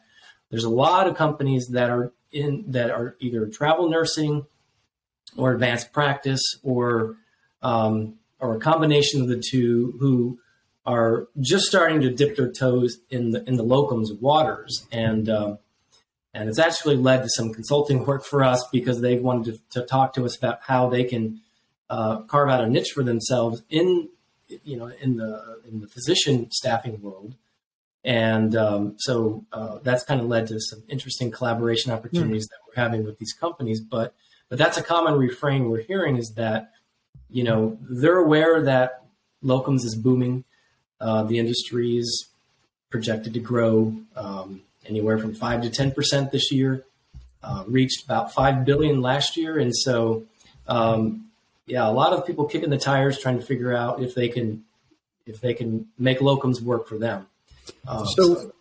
there's 0.50 0.64
a 0.64 0.70
lot 0.70 1.08
of 1.08 1.16
companies 1.16 1.68
that 1.72 1.90
are 1.90 2.12
in 2.32 2.66
that 2.68 2.92
are 2.92 3.16
either 3.20 3.48
travel 3.48 3.90
nursing 3.90 4.46
or 5.38 5.54
advanced 5.54 5.92
practice 5.92 6.42
or 6.62 7.18
um, 7.64 8.16
or 8.40 8.56
a 8.56 8.60
combination 8.60 9.22
of 9.22 9.28
the 9.28 9.42
two 9.42 9.96
who 10.00 10.38
are 10.86 11.28
just 11.40 11.66
starting 11.66 12.02
to 12.02 12.12
dip 12.12 12.36
their 12.36 12.52
toes 12.52 13.00
in 13.10 13.32
the 13.32 13.44
in 13.48 13.56
the 13.56 13.64
locums 13.64 14.20
waters, 14.20 14.86
and 14.92 15.30
um, 15.30 15.58
and 16.34 16.50
it's 16.50 16.60
actually 16.60 16.98
led 16.98 17.24
to 17.24 17.30
some 17.30 17.54
consulting 17.54 18.06
work 18.06 18.26
for 18.26 18.44
us 18.44 18.68
because 18.72 19.02
they've 19.02 19.22
wanted 19.22 19.46
to, 19.72 19.80
to 19.80 19.86
talk 19.86 20.14
to 20.14 20.26
us 20.26 20.36
about 20.36 20.60
how 20.64 20.90
they 20.90 21.04
can 21.04 21.42
uh, 21.90 22.22
carve 22.24 22.50
out 22.50 22.62
a 22.64 22.68
niche 22.68 22.92
for 22.94 23.04
themselves 23.04 23.64
in 23.70 24.10
you 24.64 24.76
know 24.76 24.92
in 25.02 25.16
the 25.16 25.62
in 25.70 25.80
the 25.80 25.88
physician 25.88 26.52
staffing 26.52 27.02
world, 27.02 27.36
and 28.04 28.56
um, 28.58 28.96
so 28.98 29.46
uh, 29.54 29.80
that's 29.84 30.04
kind 30.04 30.20
of 30.20 30.28
led 30.28 30.48
to 30.48 30.60
some 30.60 30.84
interesting 30.90 31.32
collaboration 31.32 31.94
opportunities 31.94 32.48
mm. 32.48 32.50
that 32.50 32.58
we're 32.68 32.84
having 32.84 33.06
with 33.06 33.20
these 33.20 33.34
companies. 33.34 33.80
But 33.80 34.14
but 34.50 34.60
that's 34.60 34.78
a 34.78 34.84
common 34.84 35.14
refrain 35.14 35.70
we're 35.70 35.82
hearing 35.82 36.18
is 36.18 36.34
that 36.36 36.73
you 37.30 37.44
know 37.44 37.78
they're 37.90 38.18
aware 38.18 38.62
that 38.62 39.04
locums 39.44 39.84
is 39.84 39.96
booming 39.96 40.44
uh, 41.00 41.24
the 41.24 41.38
industry 41.38 41.98
is 41.98 42.30
projected 42.90 43.34
to 43.34 43.40
grow 43.40 43.94
um, 44.16 44.62
anywhere 44.86 45.18
from 45.18 45.34
five 45.34 45.62
to 45.62 45.70
ten 45.70 45.92
percent 45.92 46.32
this 46.32 46.52
year. 46.52 46.86
Uh, 47.42 47.66
reached 47.68 48.06
about 48.06 48.32
five 48.34 48.64
billion 48.64 49.02
last 49.02 49.36
year, 49.36 49.60
and 49.60 49.76
so 49.76 50.24
um, 50.68 51.26
yeah, 51.66 51.88
a 51.88 51.92
lot 51.92 52.14
of 52.14 52.26
people 52.26 52.46
kicking 52.46 52.70
the 52.70 52.78
tires 52.78 53.20
trying 53.20 53.38
to 53.38 53.46
figure 53.46 53.76
out 53.76 54.02
if 54.02 54.16
they 54.16 54.30
can 54.30 54.64
if 55.26 55.42
they 55.42 55.54
can 55.54 55.88
make 55.98 56.20
locums 56.20 56.62
work 56.62 56.88
for 56.88 56.98
them. 56.98 57.28
Um, 57.88 58.06
so, 58.06 58.52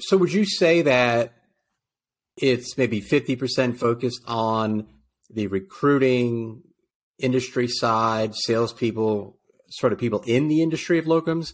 so 0.00 0.16
would 0.16 0.32
you 0.32 0.44
say 0.44 0.82
that 0.82 1.32
it's 2.36 2.76
maybe 2.76 3.00
fifty 3.00 3.34
percent 3.34 3.78
focused 3.78 4.22
on 4.26 4.86
the 5.28 5.46
recruiting 5.48 6.62
industry 7.18 7.68
side, 7.68 8.34
salespeople 8.34 9.36
sort 9.68 9.92
of 9.92 9.98
people 9.98 10.22
in 10.26 10.48
the 10.48 10.62
industry 10.62 10.98
of 10.98 11.04
locums, 11.06 11.52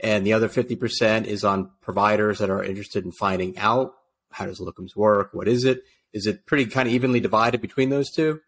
and 0.00 0.26
the 0.26 0.32
other 0.32 0.48
50% 0.48 1.24
is 1.26 1.44
on 1.44 1.70
providers 1.80 2.38
that 2.38 2.50
are 2.50 2.62
interested 2.62 3.04
in 3.04 3.12
finding 3.12 3.56
out 3.58 3.94
how 4.32 4.46
does 4.46 4.60
locums 4.60 4.96
work, 4.96 5.30
what 5.32 5.46
is 5.46 5.64
it? 5.64 5.82
Is 6.12 6.26
it 6.26 6.46
pretty 6.46 6.66
kind 6.66 6.88
of 6.88 6.94
evenly 6.94 7.20
divided 7.20 7.60
between 7.60 7.90
those 7.90 8.10
two? 8.10 8.40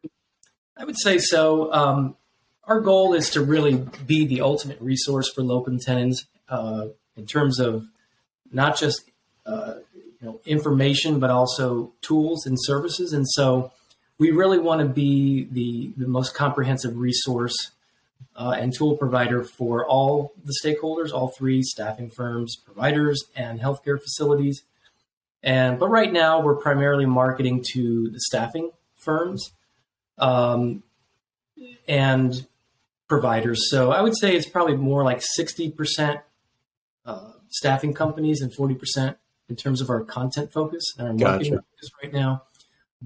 I 0.77 0.85
would 0.85 0.99
say 0.99 1.19
so. 1.19 1.73
Um, 1.73 2.17
our 2.65 2.81
goal 2.81 3.15
is 3.15 3.31
to 3.31 3.43
really 3.43 3.87
be 4.07 4.27
the 4.27 4.41
ultimate 4.41 4.81
resource 4.81 5.31
for 5.31 5.43
locum 5.43 5.79
tenens 5.79 6.27
uh, 6.49 6.89
in 7.17 7.27
terms 7.27 7.61
of 7.61 7.87
not 8.51 8.77
just 8.77 9.11
uh, 9.47 9.75
you 9.95 10.27
know 10.27 10.41
information, 10.45 11.21
but 11.21 11.31
also 11.31 11.93
tools 12.01 12.47
and 12.47 12.57
services. 12.61 13.13
And 13.13 13.29
so 13.29 13.73
we 14.19 14.31
really 14.31 14.59
want 14.59 14.81
to 14.81 14.87
be 14.87 15.49
the 15.51 15.93
the 15.97 16.09
most 16.09 16.35
comprehensive 16.35 16.97
resource 16.97 17.73
uh, 18.37 18.57
and 18.59 18.73
tool 18.77 18.97
provider 18.97 19.45
for 19.45 19.87
all 19.87 20.33
the 20.45 20.55
stakeholders, 20.63 21.13
all 21.13 21.33
three 21.37 21.63
staffing 21.63 22.11
firms, 22.11 22.57
providers, 22.57 23.25
and 23.37 23.61
healthcare 23.61 24.01
facilities. 24.01 24.63
And 25.43 25.79
but 25.79 25.89
right 25.89 26.13
now 26.13 26.41
we're 26.41 26.57
primarily 26.57 27.07
marketing 27.07 27.65
to 27.73 28.11
the 28.11 28.21
staffing 28.21 28.71
firms 28.97 29.53
um, 30.19 30.83
and 31.87 32.47
providers. 33.09 33.71
So 33.71 33.93
I 33.93 34.01
would 34.01 34.17
say 34.17 34.35
it's 34.35 34.49
probably 34.49 34.77
more 34.77 35.05
like 35.05 35.21
sixty 35.23 35.71
percent 35.71 36.21
uh, 37.05 37.33
staffing 37.51 37.93
companies 37.93 38.41
and 38.41 38.55
forty 38.55 38.75
percent 38.75 39.19
in 39.49 39.57
terms 39.57 39.81
of 39.81 39.91
our 39.91 40.03
content 40.03 40.53
focus 40.53 40.83
and 40.99 41.09
our 41.09 41.15
marketing 41.15 41.55
gotcha. 41.55 41.65
focus 41.77 41.91
right 42.03 42.13
now. 42.13 42.43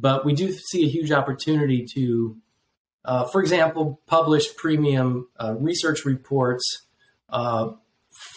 But 0.01 0.25
we 0.25 0.33
do 0.33 0.53
see 0.53 0.85
a 0.85 0.89
huge 0.89 1.11
opportunity 1.11 1.87
to 1.95 2.37
uh, 3.09 3.25
for 3.25 3.41
example, 3.41 4.03
publish 4.07 4.55
premium 4.57 5.29
uh, 5.41 5.55
research 5.59 6.05
reports 6.05 6.87
uh, 7.31 7.71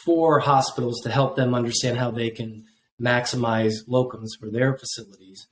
for 0.05 0.39
hospitals 0.39 1.01
to 1.01 1.11
help 1.11 1.35
them 1.35 1.53
understand 1.53 1.97
how 1.97 2.09
they 2.09 2.29
can 2.29 2.63
maximize 2.99 3.85
locums 3.89 4.29
for 4.39 4.49
their 4.49 4.77
facilities, 4.77 5.47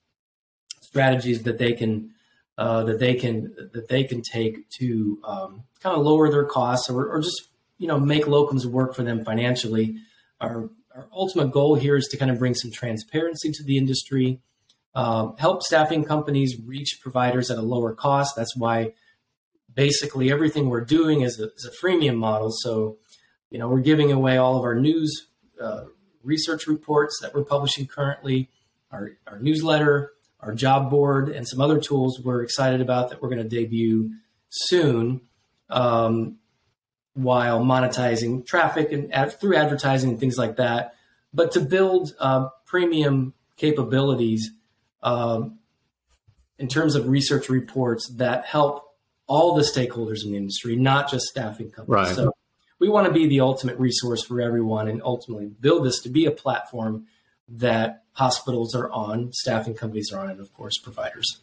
strategies 0.81 1.43
that 1.43 1.57
they 1.57 1.73
can 1.73 2.11
uh, 2.57 2.83
that 2.83 2.99
they 2.99 3.13
can 3.13 3.53
that 3.73 3.89
they 3.89 4.05
can 4.05 4.21
take 4.21 4.69
to 4.69 5.19
um, 5.25 5.63
kind 5.81 5.97
of 5.97 6.05
lower 6.05 6.29
their 6.29 6.45
costs 6.45 6.89
or, 6.89 7.07
or 7.07 7.21
just 7.21 7.49
you 7.77 7.87
know 7.87 7.99
make 7.99 8.23
locums 8.23 8.65
work 8.65 8.95
for 8.95 9.03
them 9.03 9.25
financially. 9.25 9.97
Our 10.39 10.69
our 10.95 11.09
ultimate 11.11 11.51
goal 11.51 11.75
here 11.75 11.97
is 11.97 12.07
to 12.07 12.17
kind 12.17 12.31
of 12.31 12.39
bring 12.39 12.55
some 12.55 12.71
transparency 12.71 13.51
to 13.51 13.63
the 13.63 13.77
industry 13.77 14.39
um, 14.95 15.35
help 15.37 15.63
staffing 15.63 16.03
companies 16.03 16.57
reach 16.65 16.99
providers 17.01 17.49
at 17.51 17.57
a 17.57 17.61
lower 17.61 17.93
cost. 17.93 18.35
That's 18.35 18.55
why 18.55 18.93
basically 19.73 20.31
everything 20.31 20.69
we're 20.69 20.85
doing 20.85 21.21
is 21.21 21.39
a, 21.39 21.45
is 21.53 21.65
a 21.65 21.85
freemium 21.85 22.17
model. 22.17 22.51
So, 22.51 22.97
you 23.49 23.59
know, 23.59 23.67
we're 23.67 23.81
giving 23.81 24.11
away 24.11 24.37
all 24.37 24.57
of 24.57 24.63
our 24.63 24.75
news 24.75 25.27
uh, 25.61 25.85
research 26.23 26.67
reports 26.67 27.19
that 27.21 27.33
we're 27.33 27.43
publishing 27.43 27.87
currently, 27.87 28.49
our, 28.91 29.11
our 29.27 29.39
newsletter, 29.39 30.11
our 30.39 30.53
job 30.53 30.89
board, 30.89 31.29
and 31.29 31.47
some 31.47 31.61
other 31.61 31.79
tools 31.79 32.19
we're 32.19 32.41
excited 32.41 32.81
about 32.81 33.09
that 33.09 33.21
we're 33.21 33.29
going 33.29 33.43
to 33.43 33.47
debut 33.47 34.11
soon. 34.49 35.21
Um, 35.69 36.39
while 37.13 37.59
monetizing 37.59 38.45
traffic 38.45 38.91
and 38.91 39.13
ad- 39.13 39.39
through 39.39 39.55
advertising 39.55 40.11
and 40.11 40.19
things 40.19 40.37
like 40.37 40.55
that, 40.55 40.93
but 41.33 41.51
to 41.51 41.59
build 41.59 42.13
uh, 42.19 42.47
premium 42.65 43.33
capabilities 43.57 44.51
um, 45.01 45.59
in 46.57 46.67
terms 46.67 46.95
of 46.95 47.07
research 47.07 47.49
reports 47.49 48.09
that 48.15 48.45
help 48.45 48.85
all 49.27 49.55
the 49.55 49.61
stakeholders 49.61 50.23
in 50.25 50.31
the 50.31 50.37
industry, 50.37 50.75
not 50.75 51.09
just 51.09 51.25
staffing 51.25 51.69
companies. 51.69 52.07
Right. 52.07 52.15
So 52.15 52.33
we 52.79 52.89
want 52.89 53.07
to 53.07 53.13
be 53.13 53.27
the 53.27 53.41
ultimate 53.41 53.77
resource 53.77 54.23
for 54.23 54.41
everyone 54.41 54.87
and 54.87 55.01
ultimately 55.03 55.47
build 55.47 55.85
this 55.85 56.01
to 56.01 56.09
be 56.09 56.25
a 56.25 56.31
platform 56.31 57.05
that 57.47 58.03
hospitals 58.13 58.75
are 58.75 58.91
on, 58.91 59.31
staffing 59.33 59.73
companies 59.73 60.11
are 60.11 60.19
on, 60.19 60.29
and 60.29 60.39
of 60.39 60.53
course, 60.53 60.77
providers. 60.77 61.41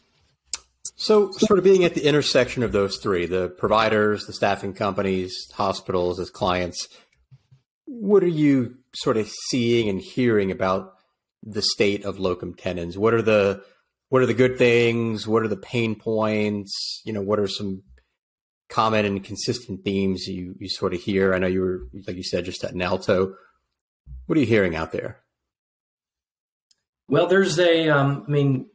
So, 0.95 1.31
sort 1.31 1.59
of 1.59 1.63
being 1.63 1.83
at 1.83 1.93
the 1.93 2.05
intersection 2.05 2.63
of 2.63 2.71
those 2.71 2.97
three 2.97 3.25
the 3.25 3.49
providers, 3.49 4.25
the 4.25 4.33
staffing 4.33 4.73
companies, 4.73 5.35
hospitals 5.53 6.19
as 6.19 6.29
clients, 6.29 6.87
what 7.85 8.23
are 8.23 8.27
you 8.27 8.77
sort 8.93 9.17
of 9.17 9.29
seeing 9.49 9.89
and 9.89 10.01
hearing 10.01 10.49
about 10.51 10.96
the 11.43 11.61
state 11.61 12.05
of 12.05 12.19
locum 12.19 12.53
tenens? 12.53 12.97
What 12.97 13.13
are 13.13 13.21
the 13.21 13.63
what 14.09 14.21
are 14.21 14.25
the 14.25 14.33
good 14.33 14.57
things? 14.57 15.27
What 15.27 15.43
are 15.43 15.47
the 15.47 15.57
pain 15.57 15.95
points? 15.95 17.01
You 17.05 17.13
know, 17.13 17.21
what 17.21 17.39
are 17.39 17.47
some 17.47 17.83
common 18.69 19.05
and 19.05 19.23
consistent 19.23 19.83
themes 19.83 20.27
you 20.27 20.55
you 20.59 20.69
sort 20.69 20.93
of 20.93 21.01
hear? 21.01 21.33
I 21.33 21.39
know 21.39 21.47
you 21.47 21.61
were 21.61 21.79
like 22.07 22.15
you 22.15 22.23
said 22.23 22.45
just 22.45 22.63
at 22.63 22.73
NALTO. 22.73 23.33
What 24.25 24.37
are 24.37 24.41
you 24.41 24.47
hearing 24.47 24.75
out 24.75 24.91
there? 24.91 25.21
Well, 27.07 27.27
there's 27.27 27.57
a. 27.59 27.89
Um, 27.89 28.25
I 28.27 28.31
mean, 28.31 28.69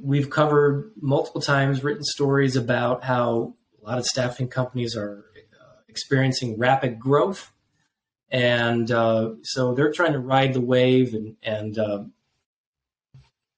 we've 0.00 0.30
covered 0.30 0.92
multiple 1.00 1.40
times 1.40 1.82
written 1.82 2.04
stories 2.04 2.56
about 2.56 3.04
how 3.04 3.54
a 3.80 3.86
lot 3.86 3.98
of 3.98 4.04
staffing 4.04 4.48
companies 4.48 4.96
are 4.96 5.24
uh, 5.60 5.80
experiencing 5.88 6.58
rapid 6.58 6.98
growth 6.98 7.52
and 8.30 8.90
uh, 8.90 9.32
so 9.42 9.74
they're 9.74 9.92
trying 9.92 10.12
to 10.12 10.18
ride 10.18 10.54
the 10.54 10.60
wave 10.60 11.14
and 11.14 11.36
and 11.42 11.78
uh, 11.78 12.04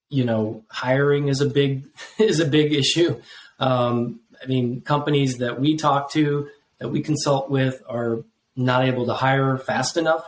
you 0.08 0.25
know 0.25 0.64
hiring 0.70 1.28
is 1.28 1.40
a 1.40 1.46
big 1.46 1.85
is 2.18 2.40
a 2.40 2.46
big 2.46 2.73
issue. 2.73 3.20
Um, 3.58 4.20
i 4.42 4.46
mean 4.46 4.82
companies 4.82 5.38
that 5.38 5.58
we 5.58 5.78
talk 5.78 6.12
to 6.12 6.50
that 6.78 6.90
we 6.90 7.00
consult 7.00 7.50
with 7.50 7.82
are 7.88 8.23
not 8.54 8.85
able 8.85 9.06
to 9.06 9.14
hire 9.14 9.56
fast 9.58 9.96
enough. 9.96 10.25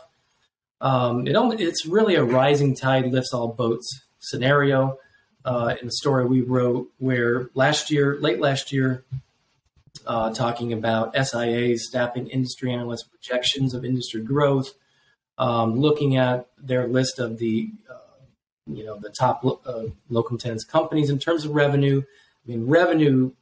Um, 0.81 1.27
it 1.27 1.35
it's 1.61 1.87
really 1.87 2.15
a 2.15 2.25
rising 2.25 2.77
tide 2.77 3.11
lifts 3.13 3.35
all 3.35 3.49
boats 3.49 4.03
scenario 4.21 4.99
uh, 5.45 5.75
in 5.81 5.87
the 5.87 5.93
story 5.93 6.27
we 6.27 6.41
wrote 6.41 6.89
where 6.99 7.51
last 7.55 7.91
year 7.91 8.19
late 8.21 8.41
last 8.41 8.73
year 8.73 9.05
uh, 10.07 10.33
talking 10.33 10.73
about 10.73 11.15
SIA's 11.15 11.87
staffing 11.87 12.29
industry 12.29 12.73
analyst 12.73 13.11
projections 13.11 13.75
of 13.75 13.85
industry 13.85 14.23
growth, 14.23 14.75
um, 15.39 15.81
looking 15.81 16.17
at 16.17 16.49
their 16.59 16.87
list 16.87 17.19
of 17.19 17.39
the 17.39 17.71
uh, 17.91 17.95
you 18.67 18.85
know 18.85 18.99
the 18.99 19.11
top 19.11 19.45
uh, 19.45 19.85
locum 20.09 20.39
tenens 20.39 20.65
companies 20.65 21.11
in 21.11 21.19
terms 21.19 21.45
of 21.45 21.53
revenue. 21.53 22.03
I 22.03 22.51
mean, 22.51 22.67
revenue 22.67 23.33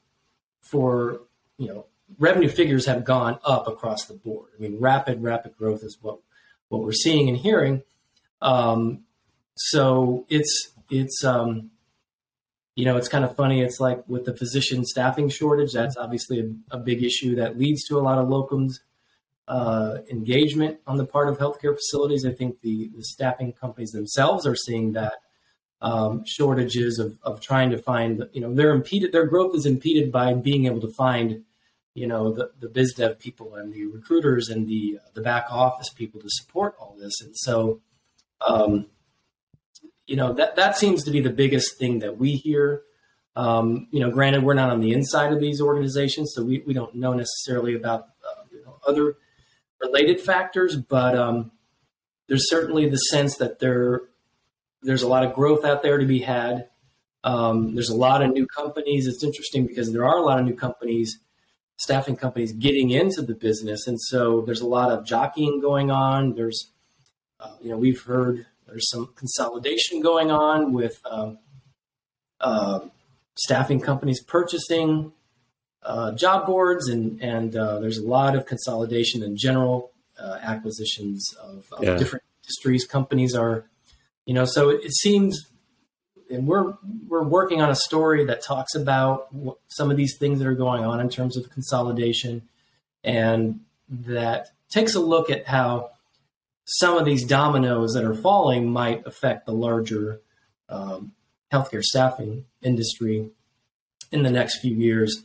for 0.61 1.21
you 1.59 1.69
know 1.69 1.87
revenue 2.19 2.49
figures 2.49 2.87
have 2.87 3.05
gone 3.05 3.39
up 3.45 3.67
across 3.67 4.05
the 4.07 4.15
board. 4.15 4.51
I 4.57 4.63
mean, 4.63 4.79
rapid 4.81 5.23
rapid 5.23 5.57
growth 5.57 5.83
is 5.83 5.99
what 6.01 6.19
what 6.69 6.83
we're 6.83 6.93
seeing 6.93 7.29
and 7.29 7.39
hearing. 7.39 7.83
Um, 8.43 9.05
so 9.55 10.27
it's 10.29 10.73
it's 10.91 11.25
um, 11.25 11.71
you 12.77 12.85
know 12.85 12.97
it's 12.97 13.09
kind 13.09 13.25
of 13.25 13.35
funny. 13.35 13.61
It's 13.63 13.81
like 13.81 14.05
with 14.07 14.25
the 14.25 14.37
physician 14.37 14.85
staffing 14.85 15.29
shortage. 15.29 15.73
That's 15.73 15.97
obviously 15.97 16.39
a, 16.41 16.77
a 16.77 16.79
big 16.79 17.03
issue 17.03 17.35
that 17.35 17.59
leads 17.59 17.83
to 17.89 17.99
a 17.99 18.01
lot 18.01 18.19
of 18.19 18.29
locums 18.29 18.79
uh, 19.49 19.99
engagement 20.11 20.79
on 20.87 20.97
the 20.97 21.07
part 21.07 21.29
of 21.29 21.39
healthcare 21.39 21.75
facilities. 21.75 22.25
I 22.25 22.33
think 22.33 22.61
the, 22.61 22.91
the 22.95 23.05
staffing 23.05 23.53
companies 23.53 23.91
themselves 23.91 24.47
are 24.47 24.57
seeing 24.57 24.93
that 24.93 25.15
um, 25.81 26.25
shortages 26.27 26.99
of, 26.99 27.19
of 27.23 27.41
trying 27.41 27.71
to 27.71 27.79
find, 27.79 28.29
you 28.33 28.41
know, 28.41 28.53
they're 28.55 28.73
impeded, 28.73 29.13
their 29.13 29.27
growth 29.27 29.55
is 29.55 29.67
impeded 29.67 30.11
by 30.11 30.33
being 30.35 30.67
able 30.67 30.81
to 30.81 30.93
find, 30.95 31.45
you 31.95 32.07
know, 32.07 32.33
the, 32.33 32.51
the 32.59 32.69
biz 32.69 32.95
dev 32.95 33.19
people 33.19 33.55
and 33.55 33.73
the 33.73 33.87
recruiters 33.87 34.49
and 34.49 34.67
the, 34.67 34.99
the 35.15 35.21
back 35.21 35.47
office 35.51 35.91
people 35.91 36.21
to 36.21 36.29
support 36.29 36.75
all 36.81 36.97
this. 36.99 37.21
And 37.21 37.37
so, 37.37 37.81
um, 38.47 38.87
you 40.07 40.17
know, 40.17 40.33
that, 40.35 40.57
that 40.57 40.77
seems 40.77 41.05
to 41.05 41.11
be 41.11 41.21
the 41.21 41.31
biggest 41.31 41.79
thing 41.79 41.99
that 42.01 42.19
we 42.19 42.33
hear. 42.33 42.83
Um, 43.35 43.89
you 43.91 44.01
know, 44.01 44.11
granted, 44.11 44.43
we're 44.43 44.55
not 44.55 44.71
on 44.71 44.81
the 44.81 44.93
inside 44.93 45.33
of 45.33 45.41
these 45.41 45.61
organizations, 45.61 46.33
so 46.35 46.43
we, 46.43 46.63
we 46.67 46.73
don't 46.73 46.95
know 46.95 47.13
necessarily 47.13 47.75
about 47.75 48.07
uh, 48.25 48.45
you 48.51 48.65
know, 48.65 48.79
other 48.87 49.17
related 49.81 50.21
factors, 50.21 50.77
but 50.77 51.17
um, 51.17 51.51
there's 52.29 52.49
certainly 52.49 52.89
the 52.89 52.97
sense 52.97 53.37
that 53.37 53.59
there 53.59 54.03
there's 54.83 55.03
a 55.03 55.09
lot 55.09 55.25
of 55.25 55.35
growth 55.35 55.65
out 55.65 55.83
there 55.83 55.99
to 55.99 56.07
be 56.07 56.21
had. 56.21 56.69
Um, 57.25 57.75
there's 57.75 57.89
a 57.89 57.97
lot 57.97 58.23
of 58.23 58.33
new 58.33 58.47
companies. 58.47 59.07
It's 59.07 59.25
interesting 59.25 59.67
because 59.67 59.93
there 59.93 60.05
are 60.05 60.19
a 60.19 60.23
lot 60.23 60.39
of 60.39 60.45
new 60.45 60.55
companies, 60.55 61.19
staffing 61.77 62.15
companies, 62.15 62.53
getting 62.53 62.91
into 62.91 63.21
the 63.23 63.35
business, 63.35 63.87
and 63.87 64.01
so 64.01 64.43
there's 64.43 64.61
a 64.61 64.67
lot 64.67 64.91
of 64.91 65.05
jockeying 65.05 65.61
going 65.61 65.91
on. 65.91 66.35
There's, 66.35 66.71
uh, 67.41 67.57
you 67.61 67.71
know, 67.71 67.77
we've 67.77 68.01
heard 68.01 68.47
there's 68.67 68.89
some 68.91 69.13
consolidation 69.17 70.01
going 70.01 70.31
on 70.31 70.73
with 70.73 71.01
um, 71.09 71.39
uh, 72.41 72.81
staffing 73.37 73.81
companies 73.81 74.23
purchasing 74.23 75.13
uh, 75.83 76.13
job 76.13 76.47
boards, 76.47 76.89
and 76.89 77.23
and 77.23 77.57
uh, 77.57 77.79
there's 77.79 77.99
a 77.99 78.07
lot 78.07 78.35
of 78.35 78.47
consolidation 78.47 79.23
in 79.23 79.37
general 79.37 79.93
uh, 80.19 80.39
acquisitions 80.43 81.25
of, 81.41 81.67
of 81.73 81.85
yeah. 81.85 81.97
different 81.97 82.25
industries. 82.43 82.85
Companies 82.85 83.35
are 83.35 83.67
you 84.27 84.35
know, 84.35 84.45
so 84.45 84.71
it, 84.71 84.85
it 84.85 84.93
seems, 84.93 85.47
and 86.31 86.47
we're 86.47 86.75
we're 87.09 87.23
working 87.23 87.63
on 87.63 87.71
a 87.71 87.77
story 87.77 88.25
that 88.25 88.43
talks 88.43 88.75
about 88.75 89.33
what, 89.33 89.59
some 89.69 89.91
of 89.91 89.97
these 89.97 90.17
things 90.19 90.41
that 90.41 90.49
are 90.49 90.55
going 90.55 90.85
on 90.85 91.01
in 91.01 91.09
terms 91.09 91.37
of 91.37 91.49
consolidation, 91.51 92.43
and 93.05 93.61
that 93.89 94.49
takes 94.69 94.97
a 94.97 95.01
look 95.01 95.31
at 95.31 95.47
how 95.47 95.91
some 96.67 96.99
of 96.99 97.05
these 97.05 97.25
dominoes 97.25 97.95
that 97.95 98.05
are 98.05 98.15
falling 98.15 98.71
might 98.71 99.07
affect 99.07 99.47
the 99.47 99.53
larger 99.53 100.21
um, 100.69 101.13
healthcare 101.53 101.83
staffing 101.83 102.45
industry 102.61 103.31
in 104.11 104.23
the 104.23 104.31
next 104.31 104.59
few 104.59 104.75
years. 104.75 105.25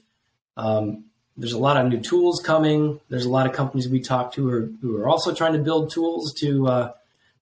Um, 0.56 1.06
there's 1.36 1.54
a 1.54 1.60
lot 1.60 1.78
of 1.78 1.88
new 1.88 2.00
tools 2.00 2.42
coming. 2.46 3.00
There's 3.10 3.26
a 3.26 3.30
lot 3.30 3.48
of 3.48 3.54
companies 3.54 3.90
we 3.90 4.02
talk 4.02 4.34
to 4.34 4.48
who 4.48 4.56
are, 4.56 4.70
who 4.82 4.98
are 4.98 5.10
also 5.10 5.34
trying 5.34 5.54
to 5.54 5.60
build 5.60 5.92
tools 5.92 6.34
to 6.40 6.68
uh, 6.68 6.92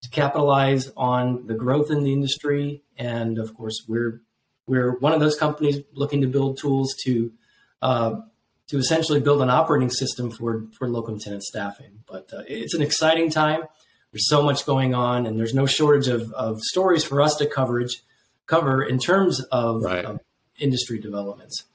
to 0.02 0.10
capitalize 0.10 0.90
on 0.96 1.48
the 1.48 1.54
growth 1.54 1.92
in 1.92 2.04
the 2.04 2.14
industry. 2.14 2.82
And 2.98 3.38
of 3.38 3.54
course, 3.56 3.84
we're 3.88 4.22
we're 4.66 4.98
one 5.00 5.12
of 5.12 5.20
those 5.20 5.36
companies 5.36 5.82
looking 5.94 6.22
to 6.22 6.28
build 6.28 6.58
tools 6.58 6.96
to 7.04 7.34
uh, 7.82 8.22
to 8.68 8.78
essentially 8.78 9.20
build 9.20 9.42
an 9.42 9.50
operating 9.50 9.90
system 9.90 10.32
for 10.32 10.68
for 10.78 10.88
locum 10.88 11.20
tenens 11.20 11.48
staffing. 11.50 12.04
But 12.08 12.30
uh, 12.32 12.44
it's 12.48 12.76
an 12.76 12.82
exciting 12.82 13.30
time. 13.30 13.64
There's 14.12 14.28
so 14.28 14.42
much 14.42 14.66
going 14.66 14.94
on, 14.94 15.26
and 15.26 15.38
there's 15.38 15.54
no 15.54 15.66
shortage 15.66 16.08
of, 16.08 16.32
of 16.34 16.62
stories 16.62 17.04
for 17.04 17.22
us 17.22 17.36
to 17.38 17.46
coverage 17.46 18.02
cover 18.48 18.82
in 18.82 18.98
terms 18.98 19.42
of, 19.52 19.84
right. 19.84 20.04
of 20.04 20.20
industry 20.58 21.00
developments. 21.00 21.66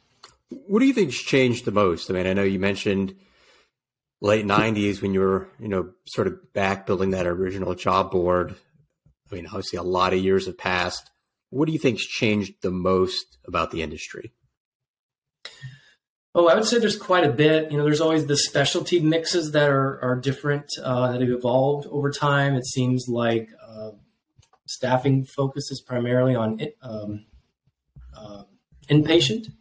What 0.49 0.81
do 0.81 0.87
you 0.87 0.93
think's 0.93 1.17
changed 1.17 1.65
the 1.65 1.73
most? 1.73 2.11
I 2.11 2.15
mean, 2.15 2.27
I 2.27 2.33
know 2.33 2.43
you 2.43 2.59
mentioned 2.59 3.15
late 4.25 4.47
90s 4.47 5.03
when 5.03 5.13
you 5.13 5.21
were 5.21 5.49
you 5.61 5.69
know 5.69 5.91
sort 6.07 6.27
of 6.27 6.53
back 6.55 6.87
building 6.87 7.11
that 7.11 7.27
original 7.27 7.75
job 7.75 8.11
board 8.11 8.55
i 9.31 9.35
mean 9.35 9.47
obviously 9.47 9.79
a 9.79 9.83
lot 9.83 10.15
of 10.15 10.19
years 10.19 10.47
have 10.47 10.57
passed 10.57 11.11
what 11.51 11.67
do 11.67 11.73
you 11.73 11.79
think's 11.79 12.07
changed 12.07 12.55
the 12.63 12.71
most 12.71 13.37
about 13.47 13.71
the 13.71 13.83
industry 13.83 14.33
oh 16.35 16.49
i 16.49 16.55
would 16.55 16.65
say 16.65 16.79
there's 16.79 16.97
quite 16.97 17.25
a 17.25 17.33
bit 17.33 17.71
you 17.71 17.79
know 17.79 17.85
there's 17.85 18.01
always 18.01 18.27
the 18.27 18.37
specialty 18.37 19.01
mixes 19.01 19.53
that 19.53 19.71
are, 19.71 20.01
are 20.03 20.17
different 20.17 20.67
uh, 20.83 21.13
that 21.13 21.21
have 21.21 21.31
evolved 21.31 21.87
over 21.91 22.11
time 22.11 22.55
it 22.55 22.67
seems 22.67 23.07
like 23.09 23.49
uh, 23.67 23.91
staffing 24.67 25.25
focuses 25.25 25.81
primarily 25.81 26.35
on 26.35 26.61
um, 26.83 27.25
uh, 28.17 28.43
inpatient 28.89 29.53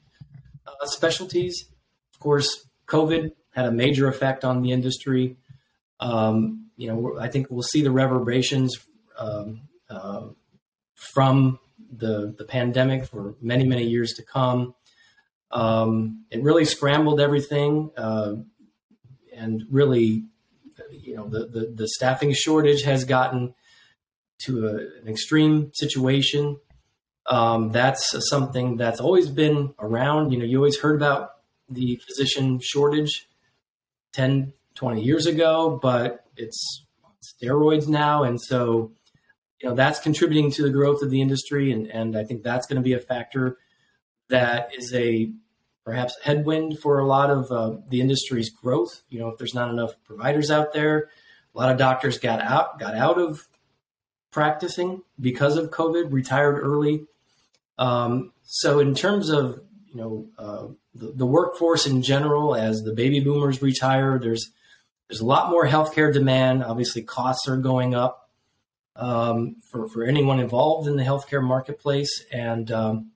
uh, 0.68 0.86
specialties 0.86 1.66
of 2.14 2.20
course 2.20 2.68
covid 2.88 3.32
had 3.54 3.66
a 3.66 3.72
major 3.72 4.08
effect 4.08 4.44
on 4.44 4.62
the 4.62 4.72
industry. 4.72 5.38
Um, 6.00 6.70
you 6.76 6.88
know, 6.88 7.18
I 7.20 7.28
think 7.28 7.48
we'll 7.50 7.62
see 7.62 7.84
the 7.84 7.92
reverberations 7.92 8.78
um, 9.18 9.62
uh, 9.90 10.28
from 11.14 11.60
the 11.96 12.34
the 12.38 12.46
pandemic 12.46 13.06
for 13.06 13.36
many 13.40 13.64
many 13.66 13.86
years 13.86 14.14
to 14.14 14.24
come. 14.24 14.74
Um, 15.54 16.26
it 16.32 16.42
really 16.42 16.66
scrambled 16.66 17.22
everything, 17.22 17.92
uh, 17.96 18.36
and 19.36 19.63
really, 19.70 20.26
you 20.89 21.16
know, 21.16 21.30
the, 21.30 21.46
the, 21.46 21.74
the 21.76 21.88
staffing 21.88 22.34
shortage 22.34 22.82
has 22.84 23.06
gotten 23.06 23.54
to 24.46 24.68
a, 24.68 24.76
an 25.02 25.08
extreme 25.08 25.72
situation. 25.76 26.58
Um, 27.28 27.72
that's 27.72 28.16
something 28.30 28.78
that's 28.78 29.00
always 29.00 29.30
been 29.30 29.76
around. 29.80 30.32
You 30.32 30.39
know, 30.39 30.46
you 30.46 30.58
always 30.58 30.80
heard 30.80 30.96
about 30.96 31.36
the 31.70 32.02
physician 32.08 32.60
shortage 32.62 33.30
10, 34.13 34.54
20 34.74 35.02
years 35.02 35.28
ago, 35.28 35.80
but 35.82 36.26
it's 36.36 36.84
steroids 37.24 37.88
now. 37.88 38.24
And 38.24 38.42
so, 38.42 38.92
you 39.62 39.70
know, 39.70 39.76
that's 39.76 40.00
contributing 40.00 40.52
to 40.52 40.63
the 40.63 40.72
growth 40.72 41.04
of 41.04 41.12
the 41.12 41.22
industry. 41.22 41.72
And, 41.72 41.88
and 41.88 42.18
I 42.18 42.24
think 42.24 42.42
that's 42.42 42.66
going 42.66 42.78
to 42.78 42.84
be 42.84 42.94
a 42.94 43.00
factor 43.00 43.60
that 44.30 44.72
is 44.78 44.94
a 44.94 45.32
perhaps 45.84 46.16
headwind 46.24 46.80
for 46.80 47.00
a 47.00 47.06
lot 47.06 47.30
of 47.30 47.52
uh, 47.52 47.78
the 47.90 48.02
industry's 48.02 48.50
growth. 48.50 49.04
You 49.10 49.20
know, 49.20 49.30
if 49.30 49.38
there's 49.38 49.54
not 49.54 49.70
enough 49.70 49.96
providers 50.06 50.50
out 50.50 50.74
there, 50.74 51.10
a 51.54 51.58
lot 51.58 51.72
of 51.72 51.78
doctors 51.78 52.18
got 52.18 52.42
out, 52.42 52.80
got 52.80 52.96
out 52.96 53.20
of 53.20 53.48
practicing 54.32 55.04
because 55.20 55.58
of 55.58 55.70
COVID, 55.70 56.12
retired 56.12 56.60
early. 56.60 57.06
Um, 57.78 58.32
so 58.44 58.80
in 58.80 58.96
terms 58.96 59.30
of, 59.30 59.62
you 59.94 59.96
know, 60.02 60.28
uh, 60.38 60.68
the, 60.96 61.12
the 61.12 61.26
workforce 61.26 61.86
in 61.86 62.02
general, 62.02 62.56
as 62.56 62.84
the 62.84 62.94
baby 62.94 63.20
boomers 63.20 63.62
retire, 63.62 64.20
there's 64.20 64.52
there's 65.10 65.22
a 65.22 65.26
lot 65.26 65.52
more 65.52 65.68
healthcare 65.68 66.12
demand. 66.12 66.64
Obviously, 66.64 67.04
costs 67.04 67.48
are 67.48 67.58
going 67.58 67.94
up 67.94 68.30
um, 68.96 69.58
for 69.70 69.88
for 69.88 70.04
anyone 70.04 70.40
involved 70.40 70.88
in 70.88 70.96
the 70.96 71.04
healthcare 71.04 71.44
marketplace, 71.44 72.24
and 72.32 72.72
um, 72.72 73.12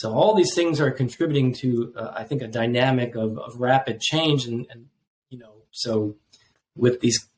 so 0.00 0.14
all 0.14 0.34
these 0.34 0.54
things 0.54 0.80
are 0.80 0.90
contributing 0.90 1.52
to, 1.56 1.92
uh, 1.94 2.14
I 2.16 2.24
think, 2.24 2.40
a 2.40 2.48
dynamic 2.48 3.16
of, 3.16 3.38
of 3.38 3.60
rapid 3.60 4.00
change. 4.00 4.46
And, 4.46 4.66
and, 4.70 4.86
you 5.28 5.38
know, 5.38 5.52
so 5.72 6.16
with 6.74 7.02
these 7.02 7.28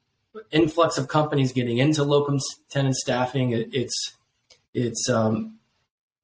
influx 0.52 0.96
of 0.96 1.08
companies 1.08 1.52
getting 1.52 1.78
into 1.78 2.04
locum 2.04 2.38
tenens 2.70 3.00
staffing, 3.00 3.50
it, 3.50 3.74
it's 3.74 4.16
it's 4.74 5.08
um, 5.10 5.58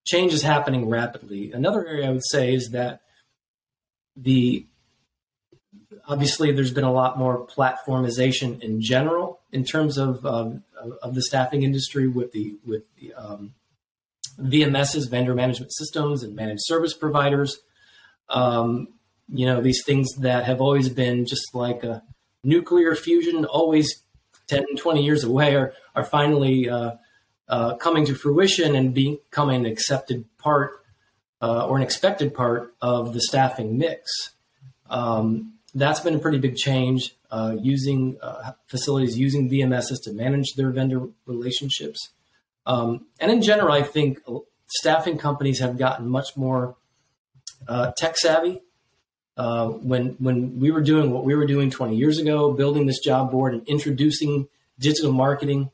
change 0.06 0.32
is 0.32 0.42
happening 0.42 0.88
rapidly. 0.88 1.50
Another 1.50 1.84
area 1.84 2.06
I 2.06 2.12
would 2.12 2.24
say 2.24 2.54
is 2.54 2.68
that 2.68 3.00
the 4.16 4.64
obviously 6.06 6.52
there's 6.52 6.72
been 6.72 6.84
a 6.84 6.92
lot 6.92 7.18
more 7.18 7.48
platformization 7.48 8.62
in 8.62 8.80
general 8.80 9.40
in 9.50 9.64
terms 9.64 9.98
of 9.98 10.24
um, 10.24 10.62
of 11.02 11.16
the 11.16 11.22
staffing 11.22 11.64
industry 11.64 12.06
with 12.06 12.30
the 12.30 12.54
with 12.64 12.84
the 13.00 13.12
um, 13.14 13.54
VMSs, 14.40 15.10
vendor 15.10 15.34
management 15.34 15.72
systems, 15.72 16.22
and 16.22 16.34
managed 16.34 16.62
service 16.64 16.94
providers. 16.94 17.58
Um, 18.28 18.88
you 19.28 19.46
know 19.46 19.60
these 19.60 19.82
things 19.84 20.14
that 20.16 20.44
have 20.44 20.60
always 20.60 20.88
been 20.88 21.26
just 21.26 21.54
like 21.54 21.84
a 21.84 22.02
nuclear 22.42 22.94
fusion, 22.94 23.44
always 23.44 24.02
10, 24.48 24.64
20 24.76 25.02
years 25.02 25.24
away, 25.24 25.54
are 25.54 25.72
are 25.94 26.04
finally 26.04 26.68
uh, 26.68 26.92
uh, 27.48 27.76
coming 27.76 28.06
to 28.06 28.14
fruition 28.14 28.74
and 28.74 28.94
becoming 28.94 29.66
an 29.66 29.72
accepted 29.72 30.24
part 30.38 30.82
uh, 31.42 31.66
or 31.66 31.76
an 31.76 31.82
expected 31.82 32.34
part 32.34 32.74
of 32.80 33.14
the 33.14 33.20
staffing 33.20 33.78
mix. 33.78 34.10
Um, 34.88 35.54
that's 35.74 36.00
been 36.00 36.14
a 36.14 36.18
pretty 36.18 36.38
big 36.38 36.56
change. 36.56 37.14
Uh, 37.30 37.56
using 37.60 38.16
uh, 38.22 38.52
facilities 38.68 39.18
using 39.18 39.50
VMSs 39.50 40.02
to 40.02 40.14
manage 40.14 40.54
their 40.54 40.70
vendor 40.70 41.08
relationships, 41.26 42.08
um, 42.68 43.06
and 43.18 43.32
in 43.32 43.42
general, 43.42 43.72
I 43.72 43.82
think 43.82 44.20
staffing 44.66 45.18
companies 45.18 45.58
have 45.58 45.78
gotten 45.78 46.06
much 46.06 46.36
more 46.36 46.76
uh, 47.66 47.92
tech 47.96 48.16
savvy. 48.16 48.62
Uh, 49.36 49.68
when 49.68 50.16
when 50.18 50.58
we 50.58 50.70
were 50.70 50.82
doing 50.82 51.12
what 51.12 51.24
we 51.24 51.34
were 51.34 51.46
doing 51.46 51.70
20 51.70 51.96
years 51.96 52.18
ago, 52.18 52.52
building 52.52 52.86
this 52.86 52.98
job 52.98 53.30
board 53.30 53.54
and 53.54 53.66
introducing 53.66 54.48
digital 54.78 55.12
marketing, 55.12 55.70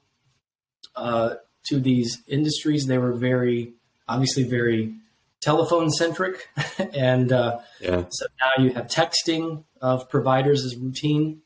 uh, 0.96 1.34
to 1.64 1.80
these 1.80 2.22
industries, 2.28 2.86
they 2.86 2.98
were 2.98 3.14
very, 3.14 3.72
obviously, 4.06 4.44
very 4.44 4.94
telephone 5.40 5.90
centric. 5.90 6.48
and 6.94 7.32
uh, 7.32 7.58
yeah. 7.80 8.04
so 8.10 8.26
now 8.40 8.62
you 8.62 8.70
have 8.74 8.86
texting 8.86 9.64
of 9.80 10.08
providers 10.08 10.64
as 10.64 10.76
routine. 10.76 11.40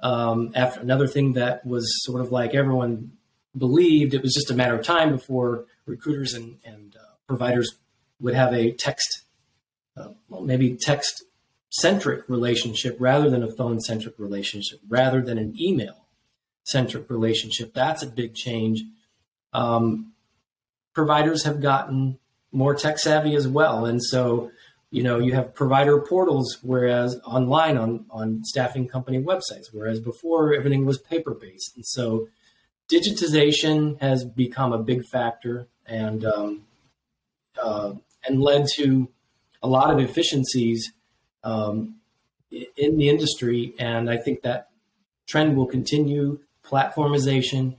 Um, 0.00 0.52
after 0.54 0.80
another 0.80 1.06
thing 1.06 1.32
that 1.34 1.66
was 1.66 1.86
sort 2.04 2.20
of 2.20 2.30
like 2.30 2.54
everyone 2.54 3.12
believed 3.56 4.14
it 4.14 4.22
was 4.22 4.34
just 4.34 4.50
a 4.50 4.54
matter 4.54 4.78
of 4.78 4.84
time 4.84 5.10
before 5.10 5.64
recruiters 5.86 6.34
and, 6.34 6.58
and 6.64 6.96
uh, 6.96 7.14
providers 7.26 7.76
would 8.20 8.34
have 8.34 8.52
a 8.52 8.72
text, 8.72 9.22
uh, 9.96 10.08
well, 10.28 10.42
maybe 10.42 10.74
text 10.74 11.24
centric 11.70 12.28
relationship 12.28 12.96
rather 12.98 13.28
than 13.28 13.42
a 13.42 13.52
phone 13.52 13.80
centric 13.80 14.14
relationship, 14.18 14.80
rather 14.88 15.20
than 15.20 15.38
an 15.38 15.54
email 15.60 16.06
centric 16.64 17.08
relationship. 17.10 17.74
That's 17.74 18.02
a 18.02 18.06
big 18.06 18.34
change. 18.34 18.82
Um, 19.52 20.12
providers 20.94 21.44
have 21.44 21.60
gotten 21.60 22.18
more 22.52 22.74
tech 22.74 22.98
savvy 22.98 23.34
as 23.34 23.46
well. 23.46 23.84
And 23.84 24.02
so, 24.02 24.50
you 24.90 25.02
know, 25.02 25.18
you 25.18 25.34
have 25.34 25.54
provider 25.54 26.00
portals, 26.00 26.58
whereas 26.62 27.20
online 27.24 27.76
on, 27.76 28.06
on 28.10 28.42
staffing 28.44 28.88
company 28.88 29.18
websites, 29.18 29.66
whereas 29.72 30.00
before 30.00 30.54
everything 30.54 30.86
was 30.86 30.98
paper 30.98 31.34
based. 31.34 31.76
And 31.76 31.84
so 31.86 32.28
digitization 32.90 34.00
has 34.00 34.24
become 34.24 34.72
a 34.72 34.78
big 34.78 35.04
factor 35.04 35.66
and, 35.86 36.24
um, 36.24 36.62
uh, 37.60 37.92
and 38.26 38.40
led 38.40 38.66
to 38.76 39.08
a 39.62 39.68
lot 39.68 39.90
of 39.90 39.98
efficiencies 39.98 40.92
um, 41.42 41.96
in 42.50 42.96
the 42.96 43.08
industry. 43.08 43.74
And 43.78 44.10
I 44.10 44.16
think 44.16 44.42
that 44.42 44.68
trend 45.26 45.56
will 45.56 45.66
continue 45.66 46.40
platformization, 46.64 47.76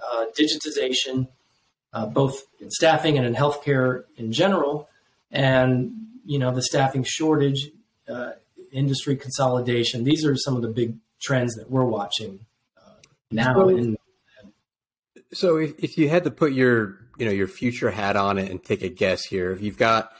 uh, 0.00 0.26
digitization, 0.38 1.28
uh, 1.92 2.06
both 2.06 2.42
in 2.60 2.70
staffing 2.70 3.16
and 3.16 3.26
in 3.26 3.34
healthcare 3.34 4.04
in 4.16 4.32
general, 4.32 4.88
and 5.30 5.92
you 6.24 6.38
know 6.38 6.54
the 6.54 6.62
staffing 6.62 7.04
shortage, 7.04 7.70
uh, 8.08 8.32
industry 8.72 9.16
consolidation. 9.16 10.04
These 10.04 10.24
are 10.24 10.36
some 10.36 10.56
of 10.56 10.62
the 10.62 10.68
big 10.68 10.96
trends 11.20 11.54
that 11.54 11.70
we're 11.70 11.84
watching 11.84 12.40
uh, 12.76 12.90
now. 13.30 13.54
So, 13.54 13.68
in, 13.70 13.96
so 15.32 15.56
if, 15.56 15.74
if 15.78 15.98
you 15.98 16.08
had 16.08 16.24
to 16.24 16.30
put 16.30 16.52
your 16.52 16.98
you 17.18 17.26
know 17.26 17.32
your 17.32 17.48
future 17.48 17.90
hat 17.90 18.16
on 18.16 18.38
it 18.38 18.50
and 18.50 18.62
take 18.62 18.82
a 18.82 18.88
guess 18.88 19.24
here, 19.24 19.52
if 19.52 19.60
you've 19.62 19.78
got 19.78 20.12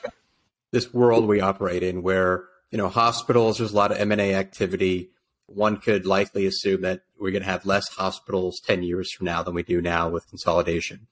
this 0.71 0.93
world 0.93 1.27
we 1.27 1.41
operate 1.41 1.83
in 1.83 2.01
where 2.01 2.45
you 2.71 2.77
know 2.77 2.89
hospitals, 2.89 3.57
there's 3.57 3.73
a 3.73 3.75
lot 3.75 3.91
of 3.91 3.97
M 3.97 4.11
and 4.11 4.21
A 4.21 4.33
activity 4.33 5.11
one 5.47 5.77
could 5.77 6.05
likely 6.05 6.45
assume 6.45 6.81
that 6.81 7.01
we're 7.17 7.31
going 7.31 7.41
to 7.41 7.49
have 7.49 7.65
less 7.65 7.87
hospitals 7.87 8.59
10 8.59 8.83
years 8.83 9.11
from 9.11 9.25
now 9.25 9.41
than 9.41 9.55
we 9.55 9.63
do 9.63 9.81
now 9.81 10.09
with 10.09 10.27
consolidation. 10.27 11.07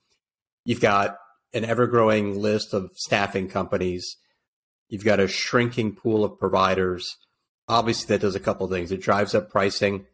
You've 0.66 0.82
got 0.82 1.18
an 1.54 1.64
ever 1.66 1.88
growing 1.88 2.40
list 2.40 2.74
of 2.74 2.92
staffing 2.96 3.48
companies. 3.48 4.18
You've 4.90 5.06
got 5.06 5.22
a 5.22 5.28
shrinking 5.28 5.96
pool 5.96 6.24
of 6.26 6.38
providers. 6.38 7.16
Obviously, 7.68 8.08
that 8.08 8.22
does 8.22 8.36
a 8.36 8.40
couple 8.40 8.68
things. 8.68 8.92
It 8.92 9.02
drives 9.02 9.34
up 9.34 9.50
pricing, 9.50 10.06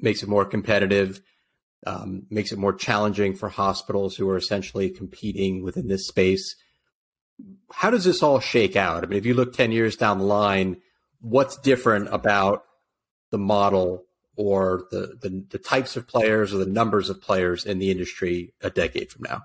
makes 0.00 0.22
it 0.22 0.28
more 0.28 0.44
competitive, 0.44 1.20
um, 1.86 2.26
makes 2.30 2.52
it 2.52 2.58
more 2.58 2.72
challenging 2.72 3.34
for 3.34 3.48
hospitals 3.48 4.16
who 4.16 4.28
are 4.28 4.36
essentially 4.36 4.90
competing 4.90 5.62
within 5.62 5.88
this 5.88 6.06
space. 6.06 6.56
How 7.72 7.90
does 7.90 8.04
this 8.04 8.22
all 8.22 8.40
shake 8.40 8.76
out? 8.76 9.04
I 9.04 9.06
mean, 9.06 9.18
if 9.18 9.26
you 9.26 9.34
look 9.34 9.52
10 9.54 9.72
years 9.72 9.96
down 9.96 10.18
the 10.18 10.24
line, 10.24 10.78
what's 11.20 11.56
different 11.58 12.12
about 12.12 12.64
the 13.30 13.38
model 13.38 14.04
or 14.36 14.86
the, 14.90 15.18
the, 15.20 15.44
the 15.50 15.58
types 15.58 15.96
of 15.96 16.06
players 16.06 16.52
or 16.52 16.58
the 16.58 16.66
numbers 16.66 17.10
of 17.10 17.20
players 17.20 17.64
in 17.64 17.78
the 17.78 17.90
industry 17.90 18.52
a 18.60 18.70
decade 18.70 19.10
from 19.10 19.22
now? 19.22 19.42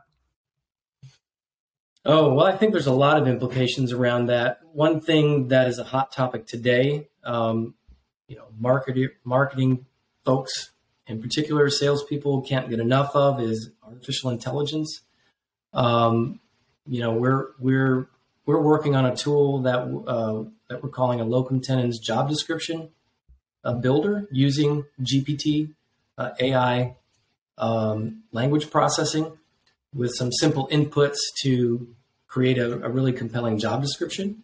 Oh, 2.05 2.33
well, 2.33 2.45
I 2.45 2.55
think 2.55 2.71
there's 2.71 2.87
a 2.87 2.93
lot 2.93 3.21
of 3.21 3.27
implications 3.27 3.91
around 3.91 4.27
that. 4.27 4.59
One 4.71 5.01
thing 5.01 5.49
that 5.49 5.67
is 5.67 5.79
a 5.79 5.83
hot 5.83 6.11
topic 6.11 6.47
today, 6.47 7.09
um, 7.23 7.75
you 8.27 8.37
know, 8.37 8.47
marketing, 8.57 9.09
marketing 9.23 9.85
folks, 10.23 10.71
in 11.09 11.21
particular, 11.21 11.69
salespeople 11.69 12.41
can't 12.43 12.69
get 12.69 12.79
enough 12.79 13.15
of 13.15 13.41
is 13.41 13.71
artificial 13.85 14.29
intelligence. 14.29 15.01
Um, 15.73 16.39
you 16.87 17.01
know, 17.01 17.11
we're 17.11 17.49
we're 17.59 18.07
we're 18.45 18.61
working 18.61 18.95
on 18.95 19.05
a 19.05 19.15
tool 19.15 19.63
that 19.63 19.79
uh, 20.07 20.43
that 20.69 20.81
we're 20.81 20.89
calling 20.89 21.19
a 21.19 21.25
locum 21.25 21.59
tenens 21.59 21.99
job 21.99 22.29
description 22.29 22.89
a 23.63 23.73
builder 23.73 24.27
using 24.31 24.85
GPT 25.01 25.73
uh, 26.17 26.31
AI 26.39 26.95
um, 27.57 28.23
language 28.31 28.69
processing 28.69 29.37
with 29.93 30.13
some 30.13 30.31
simple 30.31 30.67
inputs 30.69 31.17
to 31.41 31.87
create 32.27 32.57
a, 32.57 32.85
a 32.85 32.89
really 32.89 33.11
compelling 33.11 33.57
job 33.57 33.81
description. 33.81 34.41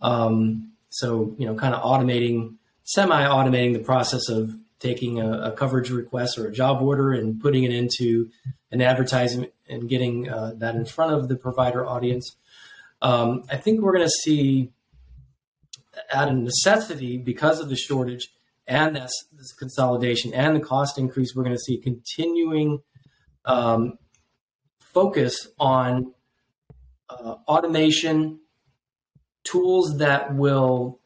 Um, 0.00 0.72
so, 0.88 1.34
you 1.38 1.46
know, 1.46 1.54
kind 1.54 1.74
of 1.74 1.82
automating, 1.82 2.56
semi 2.84 3.24
automating 3.24 3.72
the 3.72 3.80
process 3.80 4.28
of 4.28 4.54
taking 4.80 5.20
a, 5.20 5.50
a, 5.50 5.52
coverage 5.52 5.90
request 5.90 6.36
or 6.36 6.46
a 6.46 6.52
job 6.52 6.82
order 6.82 7.12
and 7.12 7.40
putting 7.40 7.64
it 7.64 7.70
into 7.70 8.28
an 8.70 8.82
advertisement 8.82 9.52
and 9.68 9.88
getting 9.88 10.28
uh, 10.28 10.52
that 10.56 10.74
in 10.74 10.84
front 10.84 11.12
of 11.12 11.28
the 11.28 11.36
provider 11.36 11.86
audience. 11.86 12.36
Um, 13.00 13.44
I 13.50 13.56
think 13.56 13.80
we're 13.80 13.92
going 13.92 14.06
to 14.06 14.20
see, 14.22 14.72
at 16.12 16.28
a 16.28 16.32
necessity, 16.32 17.16
because 17.16 17.60
of 17.60 17.68
the 17.68 17.76
shortage, 17.76 18.28
and 18.66 18.96
this, 18.96 19.12
this 19.32 19.52
consolidation 19.52 20.32
and 20.32 20.56
the 20.56 20.60
cost 20.60 20.98
increase, 20.98 21.34
we're 21.34 21.44
going 21.44 21.56
to 21.56 21.62
see 21.62 21.78
continuing 21.78 22.80
um, 23.44 23.98
focus 24.80 25.48
on 25.58 26.14
uh, 27.10 27.36
automation 27.46 28.40
tools 29.44 29.98
that 29.98 30.34
will 30.34 31.00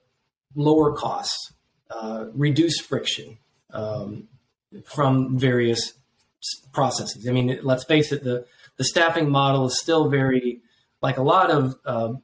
lower 0.55 0.95
costs, 0.95 1.53
uh, 1.91 2.27
reduce 2.33 2.79
friction 2.81 3.39
um, 3.73 4.29
from 4.85 5.39
various 5.39 5.95
processes. 6.73 7.27
I 7.29 7.33
mean, 7.33 7.59
let's 7.63 7.85
face 7.85 8.13
it, 8.13 8.25
the, 8.25 8.47
the 8.77 8.85
staffing 8.85 9.31
model 9.31 9.67
is 9.67 9.79
still 9.79 10.09
very, 10.09 10.61
like 11.03 11.17
a 11.17 11.23
lot 11.23 11.51
of 11.51 11.75
uh, 11.85 12.15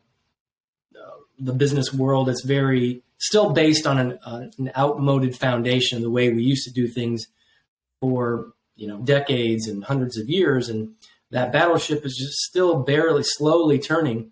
the 1.38 1.52
business 1.52 1.92
world, 1.92 2.28
it's 2.28 2.44
very 2.44 3.02
still 3.18 3.52
based 3.52 3.86
on 3.86 3.98
an, 3.98 4.18
uh, 4.24 4.46
an 4.58 4.70
outmoded 4.76 5.36
foundation, 5.36 6.02
the 6.02 6.10
way 6.10 6.32
we 6.32 6.42
used 6.42 6.64
to 6.64 6.72
do 6.72 6.86
things 6.86 7.26
for 8.00 8.52
you 8.76 8.86
know 8.86 8.98
decades 8.98 9.66
and 9.68 9.84
hundreds 9.84 10.18
of 10.18 10.28
years, 10.28 10.68
and 10.68 10.94
that 11.30 11.52
battleship 11.52 12.04
is 12.04 12.16
just 12.16 12.38
still 12.38 12.82
barely, 12.82 13.22
slowly 13.22 13.78
turning. 13.78 14.30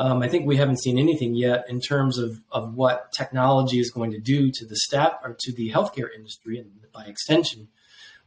Um, 0.00 0.22
I 0.22 0.28
think 0.28 0.46
we 0.46 0.56
haven't 0.56 0.80
seen 0.80 0.98
anything 0.98 1.34
yet 1.34 1.66
in 1.68 1.78
terms 1.78 2.16
of, 2.16 2.40
of 2.50 2.72
what 2.72 3.12
technology 3.12 3.78
is 3.78 3.90
going 3.90 4.12
to 4.12 4.18
do 4.18 4.50
to 4.50 4.64
the 4.64 4.76
staff 4.76 5.12
or 5.22 5.36
to 5.38 5.52
the 5.52 5.70
healthcare 5.72 6.08
industry, 6.16 6.58
and 6.58 6.70
by 6.90 7.04
extension, 7.04 7.68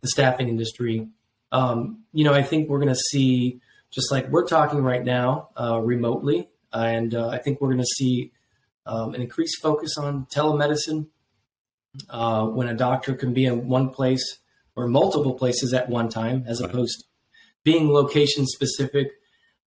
the 0.01 0.07
staffing 0.07 0.49
industry. 0.49 1.07
Um, 1.51 2.03
you 2.13 2.25
know, 2.25 2.33
I 2.33 2.43
think 2.43 2.69
we're 2.69 2.77
going 2.77 2.93
to 2.93 3.03
see, 3.09 3.59
just 3.89 4.12
like 4.12 4.29
we're 4.29 4.45
talking 4.45 4.83
right 4.83 5.03
now, 5.03 5.49
uh, 5.59 5.79
remotely, 5.79 6.47
and 6.71 7.15
uh, 7.15 7.29
I 7.29 7.39
think 7.39 7.59
we're 7.59 7.69
going 7.69 7.79
to 7.79 7.95
see 7.97 8.31
um, 8.86 9.15
an 9.15 9.21
increased 9.21 9.59
focus 9.59 9.97
on 9.97 10.27
telemedicine 10.27 11.07
uh, 12.07 12.45
when 12.45 12.67
a 12.67 12.75
doctor 12.75 13.15
can 13.15 13.33
be 13.33 13.45
in 13.45 13.67
one 13.67 13.89
place 13.89 14.38
or 14.75 14.88
multiple 14.88 15.33
places 15.33 15.73
at 15.73 15.89
one 15.89 16.09
time, 16.09 16.43
as 16.45 16.62
opposed 16.62 16.99
to 16.99 17.05
being 17.63 17.89
location 17.89 18.45
specific. 18.45 19.13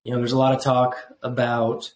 You 0.05 0.13
know, 0.13 0.19
there's 0.19 0.31
a 0.31 0.39
lot 0.39 0.55
of 0.55 0.63
talk 0.63 0.97
about 1.21 1.93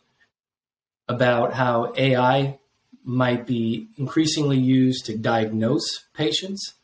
about 1.11 1.53
how 1.53 1.93
AI 1.97 2.59
might 3.05 3.47
be 3.47 3.89
increasingly 3.97 4.59
used 4.59 5.07
to 5.07 5.17
diagnose 5.17 6.05
patients, 6.15 6.75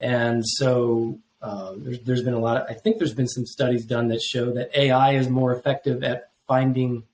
and 0.00 0.42
so 0.46 1.18
uh, 1.42 1.74
there's, 1.76 2.00
there's 2.00 2.22
been 2.22 2.34
a 2.34 2.38
lot. 2.38 2.58
Of, 2.58 2.66
I 2.70 2.74
think 2.74 2.98
there's 2.98 3.14
been 3.14 3.28
some 3.28 3.46
studies 3.46 3.84
done 3.84 4.08
that 4.08 4.22
show 4.22 4.52
that 4.52 4.70
AI 4.78 5.12
is 5.12 5.28
more 5.28 5.54
effective 5.54 6.02
at 6.02 6.30
finding 6.46 7.04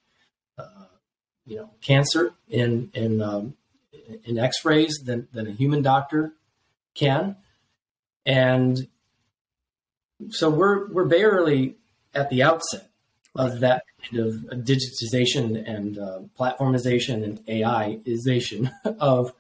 you 1.47 1.57
know 1.57 1.71
cancer 1.81 2.35
in 2.49 2.91
in 2.95 3.21
um, 3.21 3.55
in 4.25 4.39
X-rays 4.39 5.03
than 5.05 5.29
than 5.33 5.47
a 5.47 5.51
human 5.51 5.83
doctor 5.83 6.35
can, 6.95 7.37
and 8.25 8.89
so 10.31 10.49
we're 10.49 10.87
we're 10.89 11.05
barely 11.05 11.77
at 12.15 12.31
the 12.31 12.43
outset 12.43 12.91
of 13.37 13.61
that 13.61 13.85
kind 14.03 14.27
of 14.27 14.35
digitization 14.65 15.69
and 15.69 15.99
uh, 15.99 16.21
platformization 16.39 17.25
and 17.25 17.45
AIization 17.47 18.71
of 19.01 19.33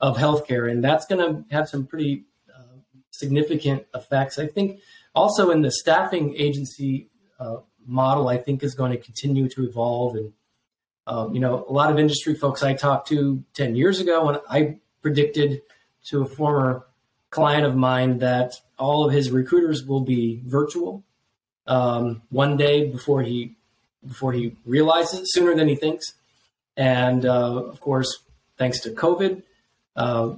of 0.00 0.16
healthcare, 0.16 0.68
and 0.70 0.82
that's 0.82 1.06
going 1.06 1.20
to 1.20 1.54
have 1.54 1.68
some 1.68 1.86
pretty 1.86 2.24
uh, 2.52 2.78
significant 3.10 3.86
effects. 3.94 4.36
I 4.38 4.48
think 4.48 4.80
also 5.14 5.50
in 5.50 5.62
the 5.62 5.70
staffing 5.70 6.34
agency 6.36 7.08
uh, 7.38 7.58
model, 7.86 8.28
I 8.28 8.36
think 8.36 8.62
is 8.62 8.74
going 8.74 8.90
to 8.90 8.98
continue 8.98 9.48
to 9.50 9.64
evolve. 9.64 10.16
And 10.16 10.32
um, 11.06 11.34
you 11.34 11.40
know, 11.40 11.64
a 11.68 11.72
lot 11.72 11.90
of 11.90 11.98
industry 11.98 12.34
folks 12.34 12.62
I 12.62 12.74
talked 12.74 13.08
to 13.08 13.44
10 13.54 13.76
years 13.76 14.00
ago, 14.00 14.28
and 14.28 14.40
I 14.48 14.78
predicted 15.02 15.62
to 16.06 16.22
a 16.22 16.26
former 16.26 16.86
client 17.30 17.64
of 17.64 17.76
mine 17.76 18.18
that 18.18 18.52
all 18.78 19.04
of 19.04 19.12
his 19.12 19.30
recruiters 19.30 19.84
will 19.86 20.02
be 20.02 20.42
virtual 20.44 21.04
um, 21.66 22.22
one 22.30 22.56
day 22.56 22.88
before 22.90 23.22
he 23.22 23.54
before 24.06 24.32
he 24.32 24.56
realizes 24.64 25.20
it, 25.20 25.24
sooner 25.26 25.54
than 25.54 25.68
he 25.68 25.76
thinks. 25.76 26.14
And 26.76 27.24
uh, 27.24 27.62
of 27.64 27.80
course, 27.80 28.18
thanks 28.58 28.80
to 28.80 28.90
COVID, 28.90 29.42
uh, 29.94 30.34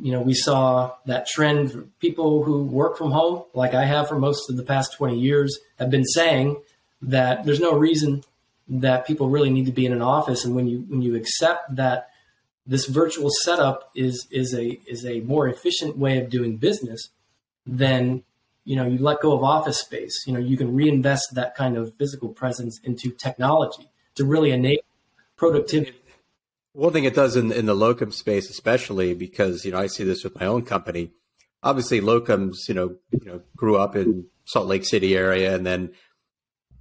you 0.00 0.12
know, 0.12 0.20
we 0.20 0.34
saw 0.34 0.92
that 1.06 1.26
trend. 1.26 1.90
People 1.98 2.44
who 2.44 2.64
work 2.64 2.96
from 2.96 3.10
home, 3.10 3.44
like 3.54 3.74
I 3.74 3.84
have 3.84 4.08
for 4.08 4.18
most 4.18 4.48
of 4.48 4.56
the 4.56 4.62
past 4.62 4.96
20 4.96 5.18
years, 5.18 5.58
have 5.78 5.90
been 5.90 6.04
saying 6.04 6.60
that 7.02 7.44
there's 7.44 7.60
no 7.60 7.72
reason 7.72 8.22
that 8.68 9.06
people 9.06 9.28
really 9.28 9.50
need 9.50 9.66
to 9.66 9.72
be 9.72 9.86
in 9.86 9.92
an 9.92 10.02
office. 10.02 10.44
And 10.44 10.54
when 10.54 10.68
you 10.68 10.84
when 10.88 11.02
you 11.02 11.16
accept 11.16 11.74
that 11.76 12.10
this 12.66 12.86
virtual 12.86 13.30
setup 13.42 13.90
is 13.94 14.26
is 14.30 14.54
a 14.54 14.78
is 14.86 15.04
a 15.04 15.20
more 15.20 15.48
efficient 15.48 15.96
way 15.96 16.18
of 16.18 16.30
doing 16.30 16.58
business, 16.58 17.08
then 17.66 18.22
you 18.68 18.76
know 18.76 18.86
you 18.86 18.98
let 18.98 19.20
go 19.22 19.32
of 19.32 19.42
office 19.42 19.80
space. 19.80 20.24
You 20.26 20.34
know 20.34 20.38
you 20.38 20.58
can 20.58 20.74
reinvest 20.74 21.34
that 21.34 21.54
kind 21.54 21.78
of 21.78 21.94
physical 21.96 22.28
presence 22.28 22.78
into 22.84 23.10
technology 23.10 23.88
to 24.16 24.26
really 24.26 24.50
enable 24.50 24.82
productivity. 25.36 25.94
One 26.74 26.92
thing 26.92 27.04
it 27.04 27.14
does 27.14 27.34
in, 27.34 27.50
in 27.50 27.64
the 27.64 27.74
locum 27.74 28.12
space, 28.12 28.50
especially 28.50 29.14
because 29.14 29.64
you 29.64 29.72
know 29.72 29.78
I 29.78 29.86
see 29.86 30.04
this 30.04 30.22
with 30.22 30.38
my 30.38 30.44
own 30.44 30.66
company. 30.66 31.12
Obviously, 31.62 32.02
locums, 32.02 32.68
you 32.68 32.74
know, 32.74 32.96
you 33.10 33.24
know, 33.24 33.40
grew 33.56 33.78
up 33.78 33.96
in 33.96 34.26
Salt 34.44 34.66
Lake 34.66 34.84
City 34.84 35.16
area, 35.16 35.56
and 35.56 35.66
then 35.66 35.92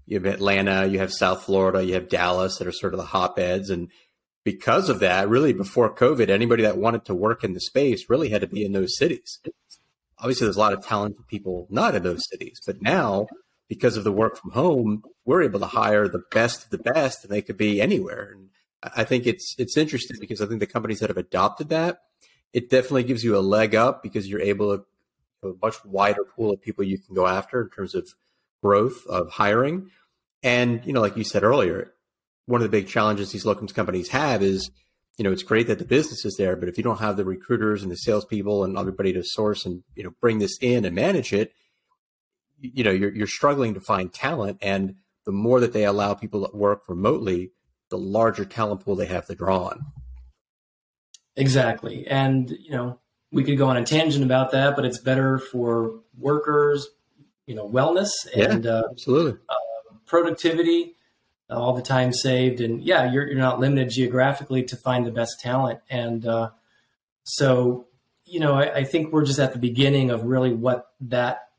you 0.06 0.20
have 0.20 0.26
Atlanta, 0.26 0.86
you 0.88 1.00
have 1.00 1.14
South 1.14 1.44
Florida, 1.44 1.84
you 1.84 1.94
have 1.94 2.10
Dallas 2.10 2.58
that 2.58 2.68
are 2.68 2.74
sort 2.74 2.94
of 2.94 3.00
the 3.00 3.06
hotbeds, 3.06 3.70
and 3.70 3.90
because 4.44 4.90
of 4.90 5.00
that, 5.00 5.30
really 5.30 5.54
before 5.54 5.94
COVID, 5.94 6.30
anybody 6.30 6.64
that 6.64 6.78
wanted 6.78 7.06
to 7.06 7.16
work 7.16 7.46
in 7.46 7.54
the 7.54 7.62
space 7.62 8.10
really 8.10 8.30
had 8.30 8.42
to 8.42 8.48
be 8.48 8.66
in 8.66 8.74
those 8.74 8.98
cities. 8.98 9.40
Obviously, 10.20 10.46
there's 10.46 10.58
a 10.58 10.60
lot 10.60 10.74
of 10.74 10.86
talented 10.86 11.28
people 11.28 11.68
not 11.70 11.96
in 11.96 12.04
those 12.04 12.28
cities, 12.30 12.60
but 12.66 12.82
now 12.82 13.28
because 13.68 13.98
of 13.98 14.04
the 14.04 14.12
work 14.12 14.38
from 14.38 14.52
home, 14.52 15.04
we're 15.26 15.44
able 15.44 15.60
to 15.60 15.66
hire 15.66 16.08
the 16.08 16.24
best 16.32 16.66
of 16.66 16.70
the 16.70 16.78
best, 16.78 17.24
and 17.24 17.32
they 17.32 17.42
could 17.42 17.58
be 17.58 17.82
anywhere. 17.82 18.34
And 18.34 18.50
I 18.96 19.04
think 19.04 19.28
it's 19.28 19.56
it's 19.58 19.78
interesting 19.78 20.18
because 20.20 20.42
I 20.42 20.46
think 20.46 20.60
the 20.60 20.68
companies 20.68 21.00
that 21.00 21.10
have 21.10 21.18
adopted 21.18 21.70
that, 21.70 22.00
it 22.54 22.70
definitely 22.70 23.04
gives 23.04 23.24
you 23.24 23.38
a 23.38 23.40
leg 23.40 23.76
up 23.76 24.02
because 24.02 24.28
you're 24.28 24.42
able 24.42 24.78
to 24.78 24.86
a 25.44 25.54
much 25.62 25.84
wider 25.86 26.24
pool 26.24 26.52
of 26.52 26.62
people 26.62 26.84
you 26.84 26.98
can 26.98 27.14
go 27.14 27.28
after 27.28 27.62
in 27.62 27.70
terms 27.70 27.94
of 27.94 28.10
growth 28.64 29.06
of 29.08 29.30
hiring. 29.30 29.90
And 30.44 30.84
you 30.86 30.94
know, 30.94 31.02
like 31.02 31.18
you 31.18 31.24
said 31.24 31.44
earlier, 31.44 31.94
one 32.46 32.62
of 32.62 32.64
the 32.64 32.76
big 32.76 32.88
challenges 32.88 33.32
these 33.32 33.46
locums 33.46 33.74
companies 33.74 34.10
have 34.10 34.42
is, 34.42 34.72
you 35.18 35.24
know, 35.24 35.32
it's 35.32 35.44
great 35.44 35.68
that 35.68 35.80
the 35.80 35.86
business 35.86 36.24
is 36.26 36.38
there, 36.38 36.56
but 36.56 36.70
if 36.70 36.78
you 36.78 36.84
don't 36.84 37.00
have 37.00 37.18
the 37.18 37.26
recruiters 37.26 37.82
and 37.82 37.92
the 37.92 37.98
salespeople 37.98 38.64
and 38.64 38.78
everybody 38.78 39.14
to 39.14 39.24
source 39.24 39.66
and 39.66 39.84
you 39.96 40.04
know 40.04 40.12
bring 40.22 40.38
this 40.38 40.58
in 40.62 40.86
and 40.86 40.96
manage 40.96 41.34
it, 41.34 41.54
you 42.60 42.84
know, 42.84 42.92
you're 42.92 43.14
you're 43.14 43.28
struggling 43.28 43.74
to 43.74 43.80
find 43.80 44.14
talent. 44.14 44.60
And 44.62 44.96
the 45.26 45.32
more 45.32 45.60
that 45.60 45.74
they 45.74 45.86
allow 45.86 46.14
people 46.14 46.48
to 46.48 46.56
work 46.56 46.84
remotely, 46.88 47.52
the 47.90 47.98
larger 47.98 48.46
talent 48.46 48.82
pool 48.86 48.96
they 48.96 49.08
have 49.08 49.26
to 49.26 49.36
draw 49.36 49.66
on. 49.66 49.86
Exactly, 51.36 52.06
and 52.08 52.52
you 52.52 52.72
know, 52.72 53.00
we 53.32 53.44
could 53.44 53.58
go 53.58 53.68
on 53.68 53.78
a 53.78 53.84
tangent 53.84 54.24
about 54.24 54.52
that, 54.52 54.76
but 54.76 54.86
it's 54.86 55.00
better 55.00 55.40
for 55.40 56.00
workers, 56.16 56.88
you 57.48 57.56
know, 57.56 57.68
wellness 57.68 58.12
and 58.36 58.66
yeah, 58.66 58.82
absolutely 58.92 59.40
uh, 59.50 59.96
productivity 60.06 60.96
all 61.50 61.74
the 61.74 61.82
time 61.82 62.12
saved. 62.12 62.60
And 62.60 62.84
yeah, 62.84 63.12
you're, 63.12 63.28
you're 63.28 63.38
not 63.38 63.60
limited 63.60 63.90
geographically 63.90 64.64
to 64.64 64.76
find 64.76 65.06
the 65.06 65.12
best 65.12 65.40
talent. 65.40 65.80
And 65.90 66.26
uh, 66.26 66.52
so, 67.24 67.88
you 68.26 68.40
know, 68.40 68.56
I, 68.56 68.78
I, 68.78 68.84
think 68.84 69.14
we're 69.14 69.26
just 69.26 69.40
at 69.40 69.54
the 69.54 69.60
beginning 69.60 70.12
of 70.12 70.24
really 70.24 70.54
what 70.54 70.88
that 71.02 71.50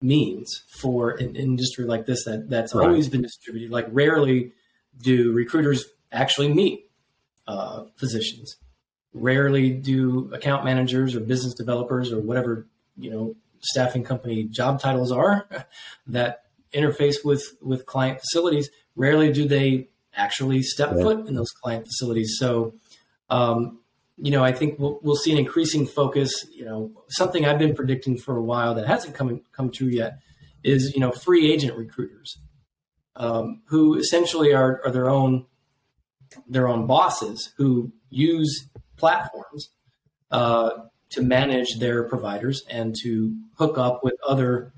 means 0.00 0.62
for 0.80 1.10
an 1.10 1.36
industry 1.36 1.84
like 1.84 2.06
this 2.06 2.24
that 2.24 2.50
that's 2.50 2.74
right. 2.74 2.88
always 2.88 3.08
been 3.08 3.22
distributed. 3.22 3.70
Like 3.70 3.86
rarely 3.90 4.52
do 5.00 5.32
recruiters 5.32 5.84
actually 6.12 6.52
meet 6.52 6.90
uh, 7.46 7.84
physicians. 7.96 8.56
Rarely 9.14 9.70
do 9.70 10.30
account 10.34 10.64
managers 10.64 11.14
or 11.14 11.20
business 11.20 11.54
developers 11.54 12.12
or 12.12 12.20
whatever 12.20 12.66
you 12.98 13.10
know 13.10 13.36
staffing 13.60 14.04
company 14.04 14.44
job 14.44 14.80
titles 14.80 15.10
are 15.10 15.48
that 16.06 16.42
interface 16.74 17.24
with 17.24 17.56
with 17.62 17.86
client 17.86 18.20
facilities 18.20 18.70
rarely 18.96 19.32
do 19.32 19.46
they 19.46 19.88
actually 20.14 20.62
step 20.62 20.92
yeah. 20.96 21.02
foot 21.02 21.28
in 21.28 21.34
those 21.34 21.50
client 21.50 21.86
facilities. 21.86 22.36
So, 22.38 22.74
um, 23.30 23.80
you 24.16 24.30
know, 24.30 24.42
I 24.42 24.52
think 24.52 24.78
we'll, 24.78 24.98
we'll 25.02 25.16
see 25.16 25.30
an 25.30 25.38
increasing 25.38 25.86
focus. 25.86 26.46
You 26.50 26.64
know, 26.64 26.90
something 27.08 27.44
I've 27.44 27.58
been 27.58 27.74
predicting 27.74 28.16
for 28.16 28.36
a 28.36 28.42
while 28.42 28.74
that 28.74 28.86
hasn't 28.86 29.14
come 29.14 29.42
come 29.52 29.70
true 29.70 29.88
yet 29.88 30.18
is 30.64 30.92
you 30.94 31.00
know 31.00 31.12
free 31.12 31.52
agent 31.52 31.76
recruiters 31.76 32.38
um, 33.14 33.62
who 33.66 33.96
essentially 33.96 34.52
are, 34.52 34.80
are 34.84 34.90
their 34.90 35.08
own 35.08 35.46
their 36.48 36.68
own 36.68 36.86
bosses 36.86 37.52
who 37.56 37.92
use 38.10 38.68
platforms 38.96 39.70
uh, 40.30 40.70
to 41.10 41.22
manage 41.22 41.78
their 41.78 42.02
providers 42.04 42.64
and 42.68 42.96
to 43.02 43.34
hook 43.58 43.78
up 43.78 44.02
with 44.02 44.14
other 44.26 44.72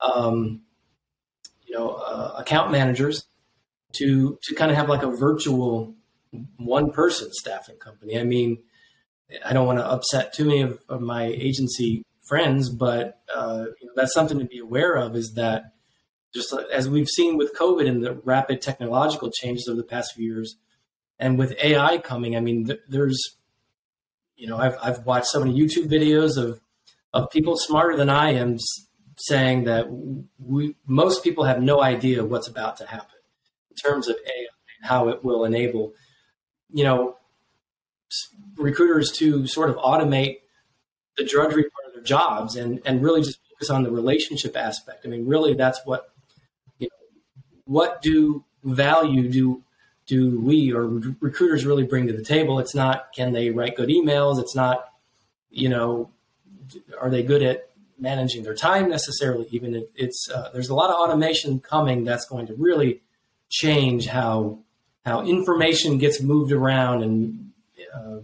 um, 0.00 0.60
you 1.64 1.74
know 1.74 1.90
uh, 1.90 2.34
account 2.38 2.70
managers 2.70 3.24
to 3.92 4.38
to 4.42 4.54
kind 4.54 4.70
of 4.70 4.76
have 4.76 4.88
like 4.88 5.02
a 5.02 5.10
virtual 5.10 5.94
one 6.56 6.92
person 6.92 7.28
staffing 7.32 7.76
company. 7.76 8.18
I 8.18 8.24
mean, 8.24 8.58
I 9.44 9.52
don't 9.52 9.66
want 9.66 9.78
to 9.78 9.86
upset 9.86 10.32
too 10.32 10.44
many 10.44 10.62
of, 10.62 10.78
of 10.88 11.00
my 11.00 11.24
agency 11.24 12.04
friends, 12.28 12.70
but 12.70 13.20
uh, 13.34 13.64
you 13.80 13.86
know, 13.86 13.92
that's 13.96 14.14
something 14.14 14.38
to 14.38 14.44
be 14.44 14.58
aware 14.58 14.94
of. 14.94 15.16
Is 15.16 15.34
that 15.34 15.72
just 16.34 16.54
as 16.72 16.88
we've 16.88 17.08
seen 17.08 17.36
with 17.36 17.56
COVID 17.56 17.88
and 17.88 18.04
the 18.04 18.14
rapid 18.24 18.62
technological 18.62 19.30
changes 19.30 19.66
over 19.68 19.76
the 19.76 19.86
past 19.86 20.14
few 20.14 20.24
years, 20.24 20.56
and 21.18 21.38
with 21.38 21.54
AI 21.62 21.98
coming, 21.98 22.36
I 22.36 22.40
mean, 22.40 22.66
th- 22.66 22.80
there's 22.88 23.36
you 24.36 24.46
know 24.46 24.56
I've 24.56 24.76
I've 24.82 25.06
watched 25.06 25.26
so 25.26 25.40
many 25.40 25.58
YouTube 25.58 25.90
videos 25.90 26.36
of 26.36 26.60
of 27.12 27.30
people 27.30 27.56
smarter 27.56 27.96
than 27.96 28.08
I 28.08 28.32
am 28.32 28.56
saying 29.18 29.64
that 29.64 29.86
we 30.38 30.76
most 30.86 31.22
people 31.22 31.44
have 31.44 31.60
no 31.60 31.82
idea 31.82 32.24
what's 32.24 32.48
about 32.48 32.76
to 32.78 32.86
happen 32.86 33.19
terms 33.82 34.08
of 34.08 34.16
AI 34.26 34.46
and 34.80 34.88
how 34.88 35.08
it 35.08 35.24
will 35.24 35.44
enable, 35.44 35.92
you 36.72 36.84
know, 36.84 37.16
recruiters 38.56 39.12
to 39.12 39.46
sort 39.46 39.70
of 39.70 39.76
automate 39.76 40.38
the 41.16 41.24
drudgery 41.24 41.62
part 41.62 41.88
of 41.88 41.94
their 41.94 42.02
jobs 42.02 42.56
and 42.56 42.80
and 42.84 43.02
really 43.02 43.22
just 43.22 43.38
focus 43.52 43.70
on 43.70 43.82
the 43.82 43.90
relationship 43.90 44.56
aspect. 44.56 45.04
I 45.04 45.08
mean, 45.08 45.26
really, 45.26 45.54
that's 45.54 45.80
what 45.84 46.12
you 46.78 46.88
know. 46.88 47.06
What 47.64 48.02
do 48.02 48.44
value 48.64 49.28
do 49.30 49.62
do 50.06 50.40
we 50.40 50.72
or 50.72 50.86
recruiters 51.20 51.64
really 51.64 51.84
bring 51.84 52.06
to 52.06 52.12
the 52.12 52.24
table? 52.24 52.58
It's 52.58 52.74
not 52.74 53.12
can 53.14 53.32
they 53.32 53.50
write 53.50 53.76
good 53.76 53.88
emails. 53.88 54.40
It's 54.40 54.56
not 54.56 54.86
you 55.50 55.68
know 55.68 56.10
are 57.00 57.10
they 57.10 57.22
good 57.22 57.42
at 57.42 57.70
managing 57.98 58.42
their 58.42 58.54
time 58.54 58.88
necessarily. 58.88 59.46
Even 59.50 59.74
if 59.74 59.84
it's 59.94 60.28
uh, 60.30 60.50
there's 60.52 60.68
a 60.68 60.74
lot 60.74 60.90
of 60.90 60.96
automation 60.96 61.60
coming 61.60 62.04
that's 62.04 62.26
going 62.26 62.46
to 62.46 62.54
really 62.54 63.02
change 63.50 64.06
how 64.06 64.60
how 65.04 65.22
information 65.22 65.98
gets 65.98 66.22
moved 66.22 66.52
around 66.52 67.02
and 67.02 67.50
uh, 67.94 68.20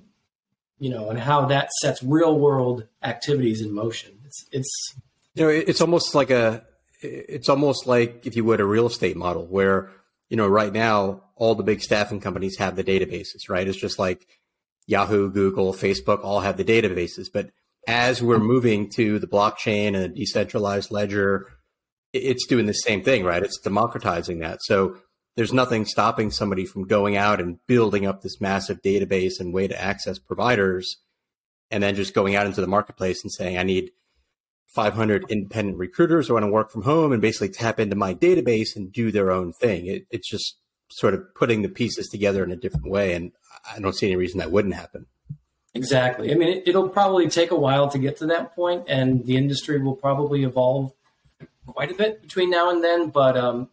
you 0.78 0.90
know 0.90 1.10
and 1.10 1.18
how 1.18 1.46
that 1.46 1.70
sets 1.82 2.02
real 2.02 2.38
world 2.38 2.86
activities 3.02 3.60
in 3.60 3.74
motion. 3.74 4.18
It's 4.24 4.46
it's 4.52 4.94
you 5.34 5.44
know 5.44 5.48
it's 5.48 5.80
almost 5.80 6.14
like 6.14 6.30
a 6.30 6.64
it's 7.02 7.48
almost 7.48 7.86
like 7.86 8.26
if 8.26 8.36
you 8.36 8.44
would 8.44 8.60
a 8.60 8.64
real 8.64 8.86
estate 8.86 9.16
model 9.16 9.46
where 9.46 9.90
you 10.28 10.36
know 10.36 10.48
right 10.48 10.72
now 10.72 11.22
all 11.34 11.54
the 11.54 11.62
big 11.62 11.82
staffing 11.82 12.20
companies 12.20 12.56
have 12.58 12.76
the 12.76 12.84
databases 12.84 13.48
right? 13.48 13.66
It's 13.66 13.78
just 13.78 13.98
like 13.98 14.26
yahoo 14.88 15.28
google 15.32 15.72
facebook 15.72 16.22
all 16.22 16.40
have 16.40 16.56
the 16.56 16.64
databases. 16.64 17.26
But 17.32 17.50
as 17.88 18.22
we're 18.22 18.38
moving 18.38 18.90
to 18.90 19.18
the 19.18 19.26
blockchain 19.26 19.88
and 19.88 19.96
a 19.96 20.08
decentralized 20.08 20.90
ledger 20.90 21.48
it's 22.12 22.46
doing 22.46 22.66
the 22.66 22.72
same 22.72 23.02
thing 23.02 23.24
right? 23.24 23.42
It's 23.42 23.58
democratizing 23.58 24.38
that. 24.40 24.62
So 24.62 24.96
there's 25.36 25.52
nothing 25.52 25.84
stopping 25.84 26.30
somebody 26.30 26.64
from 26.64 26.86
going 26.86 27.16
out 27.16 27.40
and 27.40 27.64
building 27.66 28.06
up 28.06 28.22
this 28.22 28.40
massive 28.40 28.82
database 28.82 29.38
and 29.38 29.54
way 29.54 29.68
to 29.68 29.80
access 29.80 30.18
providers 30.18 30.98
and 31.70 31.82
then 31.82 31.94
just 31.94 32.14
going 32.14 32.34
out 32.34 32.46
into 32.46 32.60
the 32.60 32.66
marketplace 32.66 33.22
and 33.22 33.32
saying 33.32 33.56
i 33.56 33.62
need 33.62 33.90
500 34.76 35.24
independent 35.30 35.78
recruiters. 35.78 36.28
Who 36.28 36.34
want 36.34 36.44
to 36.44 36.50
work 36.50 36.70
from 36.70 36.82
home 36.82 37.10
and 37.10 37.22
basically 37.22 37.48
tap 37.48 37.80
into 37.80 37.96
my 37.96 38.14
database 38.14 38.76
and 38.76 38.92
do 38.92 39.10
their 39.10 39.30
own 39.30 39.54
thing. 39.54 39.86
It, 39.86 40.06
it's 40.10 40.28
just 40.28 40.58
sort 40.90 41.14
of 41.14 41.34
putting 41.34 41.62
the 41.62 41.68
pieces 41.68 42.08
together 42.08 42.44
in 42.44 42.52
a 42.52 42.56
different 42.56 42.88
way 42.88 43.12
and 43.12 43.32
i 43.74 43.80
don't 43.80 43.96
see 43.96 44.06
any 44.06 44.14
reason 44.14 44.38
that 44.38 44.52
wouldn't 44.52 44.74
happen. 44.74 45.06
Exactly. 45.74 46.30
I 46.30 46.36
mean 46.36 46.48
it, 46.48 46.68
it'll 46.68 46.88
probably 46.88 47.28
take 47.28 47.50
a 47.50 47.56
while 47.56 47.88
to 47.88 47.98
get 47.98 48.18
to 48.18 48.26
that 48.26 48.54
point 48.54 48.84
and 48.86 49.24
the 49.26 49.36
industry 49.36 49.82
will 49.82 49.96
probably 49.96 50.44
evolve 50.44 50.92
quite 51.66 51.90
a 51.90 51.94
bit 51.94 52.22
between 52.22 52.50
now 52.50 52.70
and 52.70 52.84
then 52.84 53.08
but 53.08 53.36
um, 53.36 53.68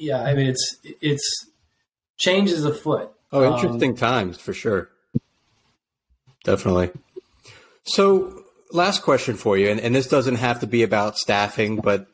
yeah, 0.00 0.22
I 0.22 0.34
mean 0.34 0.46
it's 0.46 0.76
it's 0.82 1.46
changes 2.18 2.64
afoot. 2.64 3.12
Oh, 3.32 3.54
interesting 3.54 3.90
um, 3.90 3.96
times 3.96 4.38
for 4.38 4.52
sure. 4.52 4.90
Definitely. 6.42 6.90
So, 7.84 8.44
last 8.72 9.02
question 9.02 9.36
for 9.36 9.56
you, 9.56 9.68
and, 9.68 9.78
and 9.78 9.94
this 9.94 10.08
doesn't 10.08 10.36
have 10.36 10.60
to 10.60 10.66
be 10.66 10.82
about 10.82 11.16
staffing, 11.16 11.76
but 11.76 12.06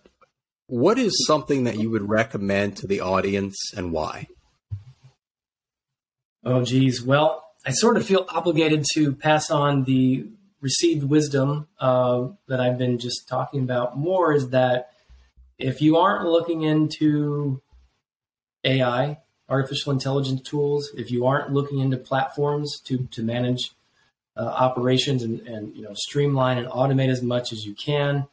what 0.66 0.98
is 0.98 1.26
something 1.26 1.64
that 1.64 1.78
you 1.78 1.90
would 1.90 2.08
recommend 2.08 2.76
to 2.78 2.86
the 2.86 3.00
audience 3.00 3.56
and 3.76 3.92
why? 3.92 4.26
Oh, 6.44 6.64
geez. 6.64 7.02
Well, 7.02 7.44
I 7.64 7.70
sort 7.70 7.96
of 7.96 8.04
feel 8.04 8.26
obligated 8.28 8.84
to 8.94 9.12
pass 9.14 9.50
on 9.50 9.84
the 9.84 10.26
received 10.60 11.04
wisdom 11.04 11.68
uh, 11.78 12.28
that 12.48 12.60
I've 12.60 12.78
been 12.78 12.98
just 12.98 13.28
talking 13.28 13.62
about 13.62 13.96
more 13.96 14.32
is 14.32 14.50
that 14.50 14.90
if 15.58 15.80
you 15.80 15.96
aren't 15.96 16.28
looking 16.28 16.62
into 16.62 17.62
AI, 18.66 19.18
artificial 19.48 19.92
intelligence 19.92 20.42
tools, 20.42 20.90
if 20.96 21.10
you 21.10 21.24
aren't 21.26 21.52
looking 21.52 21.78
into 21.78 21.96
platforms 21.96 22.80
to, 22.80 23.08
to 23.12 23.22
manage 23.22 23.72
uh, 24.36 24.44
operations 24.44 25.22
and, 25.22 25.40
and 25.40 25.74
you 25.74 25.82
know 25.82 25.94
streamline 25.94 26.58
and 26.58 26.68
automate 26.68 27.08
as 27.08 27.22
much 27.22 27.52
as 27.52 27.64
you 27.64 27.74
can, 27.74 28.26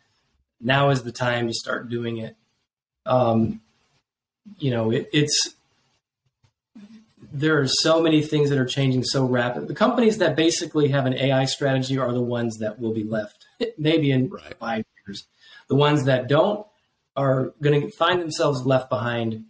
now 0.60 0.89
is 0.89 1.04
the 1.04 1.12
time 1.12 1.48
to 1.48 1.54
start 1.54 1.89
doing 1.89 2.17
it. 2.17 2.36
Um, 3.06 3.62
you 4.60 4.72
know, 4.72 4.91
it, 4.91 5.10
it's 5.13 5.56
there 7.32 7.60
are 7.60 7.67
so 7.67 8.02
many 8.02 8.22
things 8.22 8.50
that 8.50 8.60
are 8.60 8.65
changing 8.65 9.04
so 9.04 9.26
rapid. 9.26 9.67
The 9.67 9.74
companies 9.74 10.17
that 10.19 10.36
basically 10.36 10.89
have 10.89 11.06
an 11.06 11.13
AI 11.13 11.46
strategy 11.46 11.98
are 11.98 12.12
the 12.12 12.22
ones 12.22 12.58
that 12.58 12.80
will 12.80 12.93
be 12.93 13.04
left, 13.04 13.46
maybe 13.78 14.12
in 14.12 14.30
right. 14.30 14.56
five 14.60 14.86
years. 15.06 15.26
The 15.67 15.76
ones 15.76 16.04
that 16.06 16.28
don't 16.28 16.65
are 17.15 17.54
going 17.62 17.80
to 17.80 17.89
find 17.91 18.19
themselves 18.22 18.65
left 18.65 18.89
behind 18.89 19.46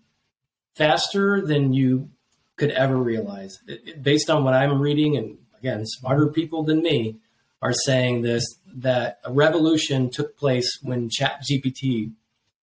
faster 0.76 1.42
than 1.42 1.74
you 1.74 2.10
could 2.56 2.72
ever 2.72 2.96
realize. 2.96 3.60
It, 3.68 3.88
it, 3.88 4.04
based 4.04 4.30
on 4.30 4.44
what 4.44 4.54
I'm 4.54 4.82
reading, 4.82 5.18
and 5.18 5.38
again, 5.58 5.86
smarter 5.86 6.28
people 6.28 6.64
than 6.64 6.82
me 6.82 7.18
are 7.62 7.74
saying 7.74 8.22
this 8.22 8.46
that 8.76 9.20
a 9.24 9.32
revolution 9.32 10.10
took 10.10 10.38
place 10.38 10.80
when 10.82 11.10
ChatGPT 11.10 12.12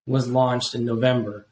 was 0.07 0.29
launched 0.29 0.75
in 0.75 0.85
November, 0.85 1.46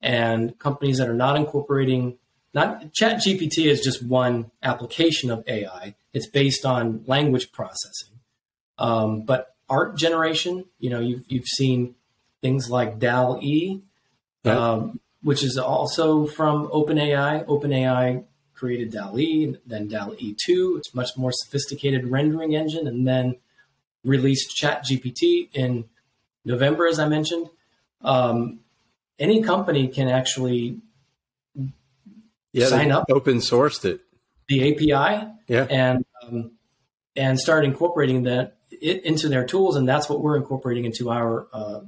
and 0.00 0.58
companies 0.58 0.98
that 0.98 1.08
are 1.08 1.14
not 1.14 1.36
incorporating 1.36 2.18
not 2.54 2.92
ChatGPT 2.92 3.66
is 3.66 3.80
just 3.80 4.04
one 4.04 4.50
application 4.62 5.30
of 5.30 5.42
AI. 5.46 5.94
It's 6.12 6.26
based 6.26 6.66
on 6.66 7.02
language 7.06 7.50
processing, 7.52 8.20
um, 8.78 9.22
but 9.22 9.54
art 9.68 9.96
generation. 9.96 10.66
You 10.78 10.90
know, 10.90 11.00
you've 11.00 11.24
you've 11.28 11.46
seen 11.46 11.94
things 12.42 12.68
like 12.68 12.98
DALL-E, 12.98 13.80
um, 14.44 15.00
which 15.22 15.42
is 15.42 15.56
also 15.56 16.26
from 16.26 16.68
OpenAI. 16.68 17.44
OpenAI 17.46 18.24
created 18.54 18.92
DALL-E, 18.92 19.56
then 19.66 19.88
DALL-E 19.88 20.36
2. 20.44 20.76
It's 20.78 20.94
much 20.94 21.10
more 21.16 21.32
sophisticated 21.32 22.06
rendering 22.06 22.54
engine, 22.54 22.86
and 22.86 23.06
then 23.06 23.36
released 24.04 24.56
ChatGPT 24.60 25.48
in 25.52 25.84
November, 26.44 26.86
as 26.86 26.98
I 26.98 27.08
mentioned. 27.08 27.48
Um, 28.02 28.60
any 29.18 29.42
company 29.42 29.88
can 29.88 30.08
actually 30.08 30.80
yeah, 32.52 32.66
sign 32.66 32.90
up, 32.90 33.06
open 33.10 33.38
sourced 33.38 33.84
it, 33.84 34.00
the 34.48 34.72
API, 34.72 35.26
yeah, 35.46 35.66
and 35.70 36.04
um, 36.22 36.52
and 37.14 37.38
start 37.38 37.64
incorporating 37.64 38.24
that 38.24 38.56
it 38.70 39.04
into 39.04 39.28
their 39.28 39.44
tools, 39.44 39.76
and 39.76 39.88
that's 39.88 40.08
what 40.08 40.20
we're 40.20 40.36
incorporating 40.36 40.84
into 40.84 41.10
our 41.10 41.46
uh, 41.52 41.80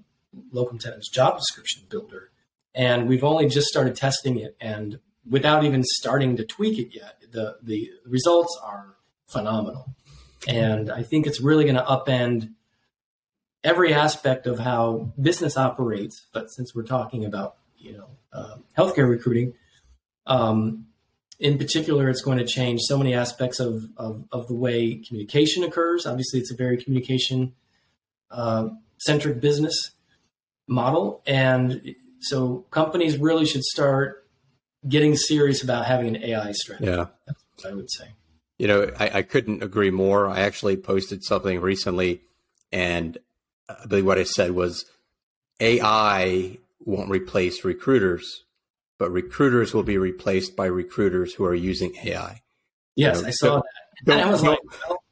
locum 0.53 0.79
tenens 0.79 1.09
job 1.09 1.39
description 1.39 1.83
builder. 1.89 2.31
And 2.75 3.09
we've 3.09 3.25
only 3.25 3.49
just 3.49 3.69
started 3.69 3.95
testing 3.95 4.39
it, 4.39 4.57
and 4.61 4.99
without 5.29 5.65
even 5.65 5.85
starting 5.85 6.37
to 6.37 6.45
tweak 6.45 6.79
it 6.79 6.95
yet, 6.95 7.23
the 7.31 7.57
the 7.63 7.91
results 8.07 8.59
are 8.63 8.97
phenomenal. 9.27 9.95
And 10.49 10.91
I 10.91 11.03
think 11.03 11.27
it's 11.27 11.41
really 11.41 11.65
going 11.65 11.77
to 11.77 11.83
upend 11.83 12.53
every 13.63 13.95
aspect 13.95 14.47
of 14.47 14.59
how 14.59 15.13
business 15.21 15.57
operates. 15.57 16.27
But 16.33 16.51
since 16.51 16.75
we're 16.75 16.83
talking 16.83 17.25
about 17.25 17.57
you 17.77 17.93
know 17.97 18.09
uh, 18.33 18.57
healthcare 18.77 19.09
recruiting, 19.09 19.55
um, 20.27 20.87
in 21.39 21.59
particular, 21.59 22.09
it's 22.09 22.23
going 22.23 22.39
to 22.39 22.47
change 22.47 22.81
so 22.83 22.97
many 22.97 23.15
aspects 23.15 23.61
of, 23.61 23.85
of, 23.97 24.25
of 24.31 24.47
the 24.47 24.55
way 24.55 24.97
communication 24.97 25.65
occurs. 25.65 26.07
Obviously, 26.07 26.41
it's 26.41 26.53
a 26.53 26.57
very 26.57 26.83
communication 26.83 27.55
uh, 28.31 28.69
centric 28.99 29.41
business 29.41 29.91
model. 30.67 31.23
And 31.27 31.95
so 32.25 32.65
companies 32.71 33.19
really 33.19 33.47
should 33.47 33.65
start 33.65 34.27
getting 34.89 35.17
serious 35.17 35.63
about 35.63 35.87
having 35.87 36.17
an 36.17 36.23
AI 36.23 36.53
strategy. 36.53 36.91
Yeah. 36.91 37.07
That's 37.27 37.43
what 37.57 37.73
I 37.73 37.75
would 37.75 37.91
say. 37.91 38.09
You 38.59 38.69
know, 38.69 38.91
I, 38.99 39.19
I 39.19 39.23
couldn't 39.23 39.63
agree 39.63 39.91
more. 39.91 40.29
I 40.29 40.41
actually 40.41 40.77
posted 40.77 41.25
something 41.25 41.61
recently, 41.61 42.23
and 42.71 43.19
uh, 43.69 43.75
I 43.83 43.87
believe 43.87 44.07
what 44.07 44.19
I 44.19 44.25
said 44.25 44.53
was 44.53 44.85
AI 45.61 46.59
won't 46.81 47.11
replace 47.11 47.65
recruiters, 47.65 48.45
but 48.99 49.11
recruiters 49.11 49.75
will 49.75 49.83
be 49.83 49.99
replaced 49.99 50.55
by 50.55 50.67
recruiters 50.67 51.35
who 51.35 51.45
are 51.45 51.55
using 51.55 51.95
AI. 52.05 52.43
Yes, 52.97 53.17
you 53.17 53.23
know, 53.23 53.29
I 53.29 53.31
saw 53.33 53.63
that. 54.07 54.13
And 54.13 54.23
I 54.23 54.31
was 54.31 54.43
like, 54.43 54.61
well, 54.89 55.03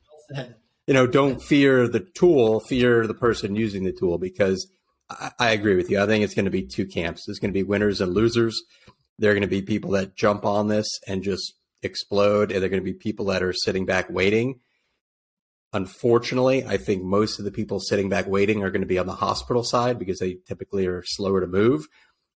you 0.87 0.94
know, 0.94 1.07
don't 1.07 1.42
fear 1.42 1.88
the 1.88 2.01
tool, 2.01 2.61
fear 2.61 3.07
the 3.07 3.14
person 3.14 3.57
using 3.57 3.85
the 3.85 3.92
tool 3.92 4.18
because 4.18 4.68
I, 5.11 5.51
agree 5.51 5.77
with 5.77 5.91
you. 5.91 6.01
I 6.01 6.07
think 6.07 6.25
it's 6.25 6.35
going 6.35 6.47
to 6.47 6.51
be 6.51 6.67
two 6.67 6.87
camps. 6.87 7.27
There's 7.27 7.38
going 7.38 7.53
to 7.53 7.59
be 7.59 7.62
winners 7.62 8.01
and 8.01 8.15
losers. 8.15 8.62
There 9.19 9.31
are 9.31 9.35
going 9.35 9.43
to 9.43 9.49
be 9.49 9.62
people 9.62 9.91
that 9.93 10.17
jump 10.17 10.45
on 10.45 10.69
this 10.69 10.88
and 11.07 11.23
just 11.23 11.55
explode, 11.83 12.51
and 12.51 12.61
there 12.61 12.67
are 12.67 12.71
going 12.71 12.83
to 12.83 12.93
be 12.93 12.95
people 12.95 13.27
that 13.27 13.43
are 13.43 13.53
sitting 13.53 13.85
back 13.85 14.09
waiting. 14.09 14.61
Unfortunately, 15.73 16.65
I 16.65 16.77
think 16.77 17.03
most 17.03 17.38
of 17.38 17.45
the 17.45 17.51
people 17.51 17.81
sitting 17.81 18.09
back 18.09 18.27
waiting 18.27 18.62
are 18.62 18.71
going 18.71 18.83
to 18.83 18.87
be 18.87 18.99
on 18.99 19.07
the 19.07 19.15
hospital 19.15 19.65
side 19.65 19.99
because 19.99 20.19
they 20.19 20.38
typically 20.47 20.87
are 20.87 21.03
slower 21.05 21.41
to 21.41 21.47
move. 21.47 21.87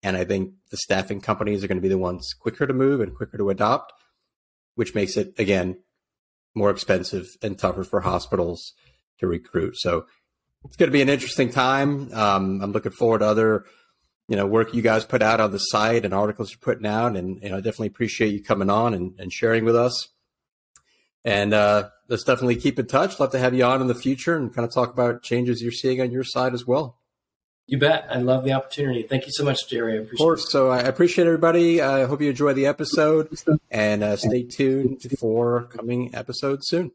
And 0.03 0.15
I 0.15 0.23
think 0.23 0.53
the 0.71 0.77
staffing 0.77 1.19
companies 1.19 1.63
are 1.63 1.67
going 1.67 1.77
to 1.77 1.81
be 1.81 1.89
the 1.89 1.97
ones 1.97 2.33
quicker 2.39 2.67
to 2.67 2.73
move 2.73 3.01
and 3.01 3.15
quicker 3.15 3.37
to 3.37 3.49
adopt, 3.49 3.91
which 4.75 4.95
makes 4.95 5.17
it, 5.17 5.33
again, 5.37 5.77
more 6.53 6.69
expensive 6.69 7.27
and 7.41 7.57
tougher 7.57 7.83
for 7.83 8.01
hospitals 8.01 8.73
to 9.19 9.27
recruit. 9.27 9.77
So 9.77 10.05
it's 10.65 10.77
going 10.77 10.89
to 10.89 10.93
be 10.93 11.01
an 11.01 11.09
interesting 11.09 11.51
time. 11.51 12.13
Um, 12.13 12.61
I'm 12.61 12.71
looking 12.71 12.91
forward 12.91 13.19
to 13.19 13.25
other, 13.25 13.65
you 14.27 14.35
know, 14.35 14.45
work 14.45 14.73
you 14.73 14.81
guys 14.81 15.05
put 15.05 15.21
out 15.21 15.39
on 15.39 15.51
the 15.51 15.59
site 15.59 16.05
and 16.05 16.13
articles 16.13 16.51
you're 16.51 16.59
putting 16.59 16.87
out. 16.87 17.15
And, 17.15 17.41
and 17.43 17.53
I 17.53 17.57
definitely 17.57 17.87
appreciate 17.87 18.33
you 18.33 18.43
coming 18.43 18.69
on 18.69 18.93
and, 18.93 19.13
and 19.19 19.31
sharing 19.31 19.65
with 19.65 19.75
us. 19.75 20.09
And 21.23 21.53
uh, 21.53 21.89
let's 22.07 22.23
definitely 22.23 22.57
keep 22.57 22.77
in 22.77 22.87
touch. 22.87 23.19
Love 23.19 23.31
to 23.31 23.39
have 23.39 23.53
you 23.53 23.63
on 23.63 23.81
in 23.81 23.87
the 23.87 23.95
future 23.95 24.35
and 24.35 24.53
kind 24.53 24.67
of 24.67 24.73
talk 24.73 24.93
about 24.93 25.23
changes 25.23 25.61
you're 25.61 25.71
seeing 25.71 26.01
on 26.01 26.11
your 26.11 26.23
side 26.23 26.53
as 26.53 26.65
well. 26.65 26.97
You 27.67 27.79
bet. 27.79 28.05
I 28.11 28.19
love 28.19 28.43
the 28.43 28.53
opportunity. 28.53 29.01
Thank 29.01 29.25
you 29.25 29.31
so 29.31 29.43
much, 29.43 29.67
Jerry. 29.67 29.93
I 29.93 29.95
appreciate 29.95 30.13
of 30.13 30.19
course. 30.19 30.43
It. 30.45 30.51
So 30.51 30.69
I 30.69 30.81
appreciate 30.81 31.25
everybody. 31.25 31.81
I 31.81 32.05
hope 32.05 32.21
you 32.21 32.29
enjoy 32.29 32.53
the 32.53 32.67
episode 32.67 33.35
and 33.71 34.03
uh, 34.03 34.17
stay 34.17 34.43
tuned 34.43 35.01
for 35.19 35.63
coming 35.63 36.13
episodes 36.13 36.67
soon. 36.67 36.91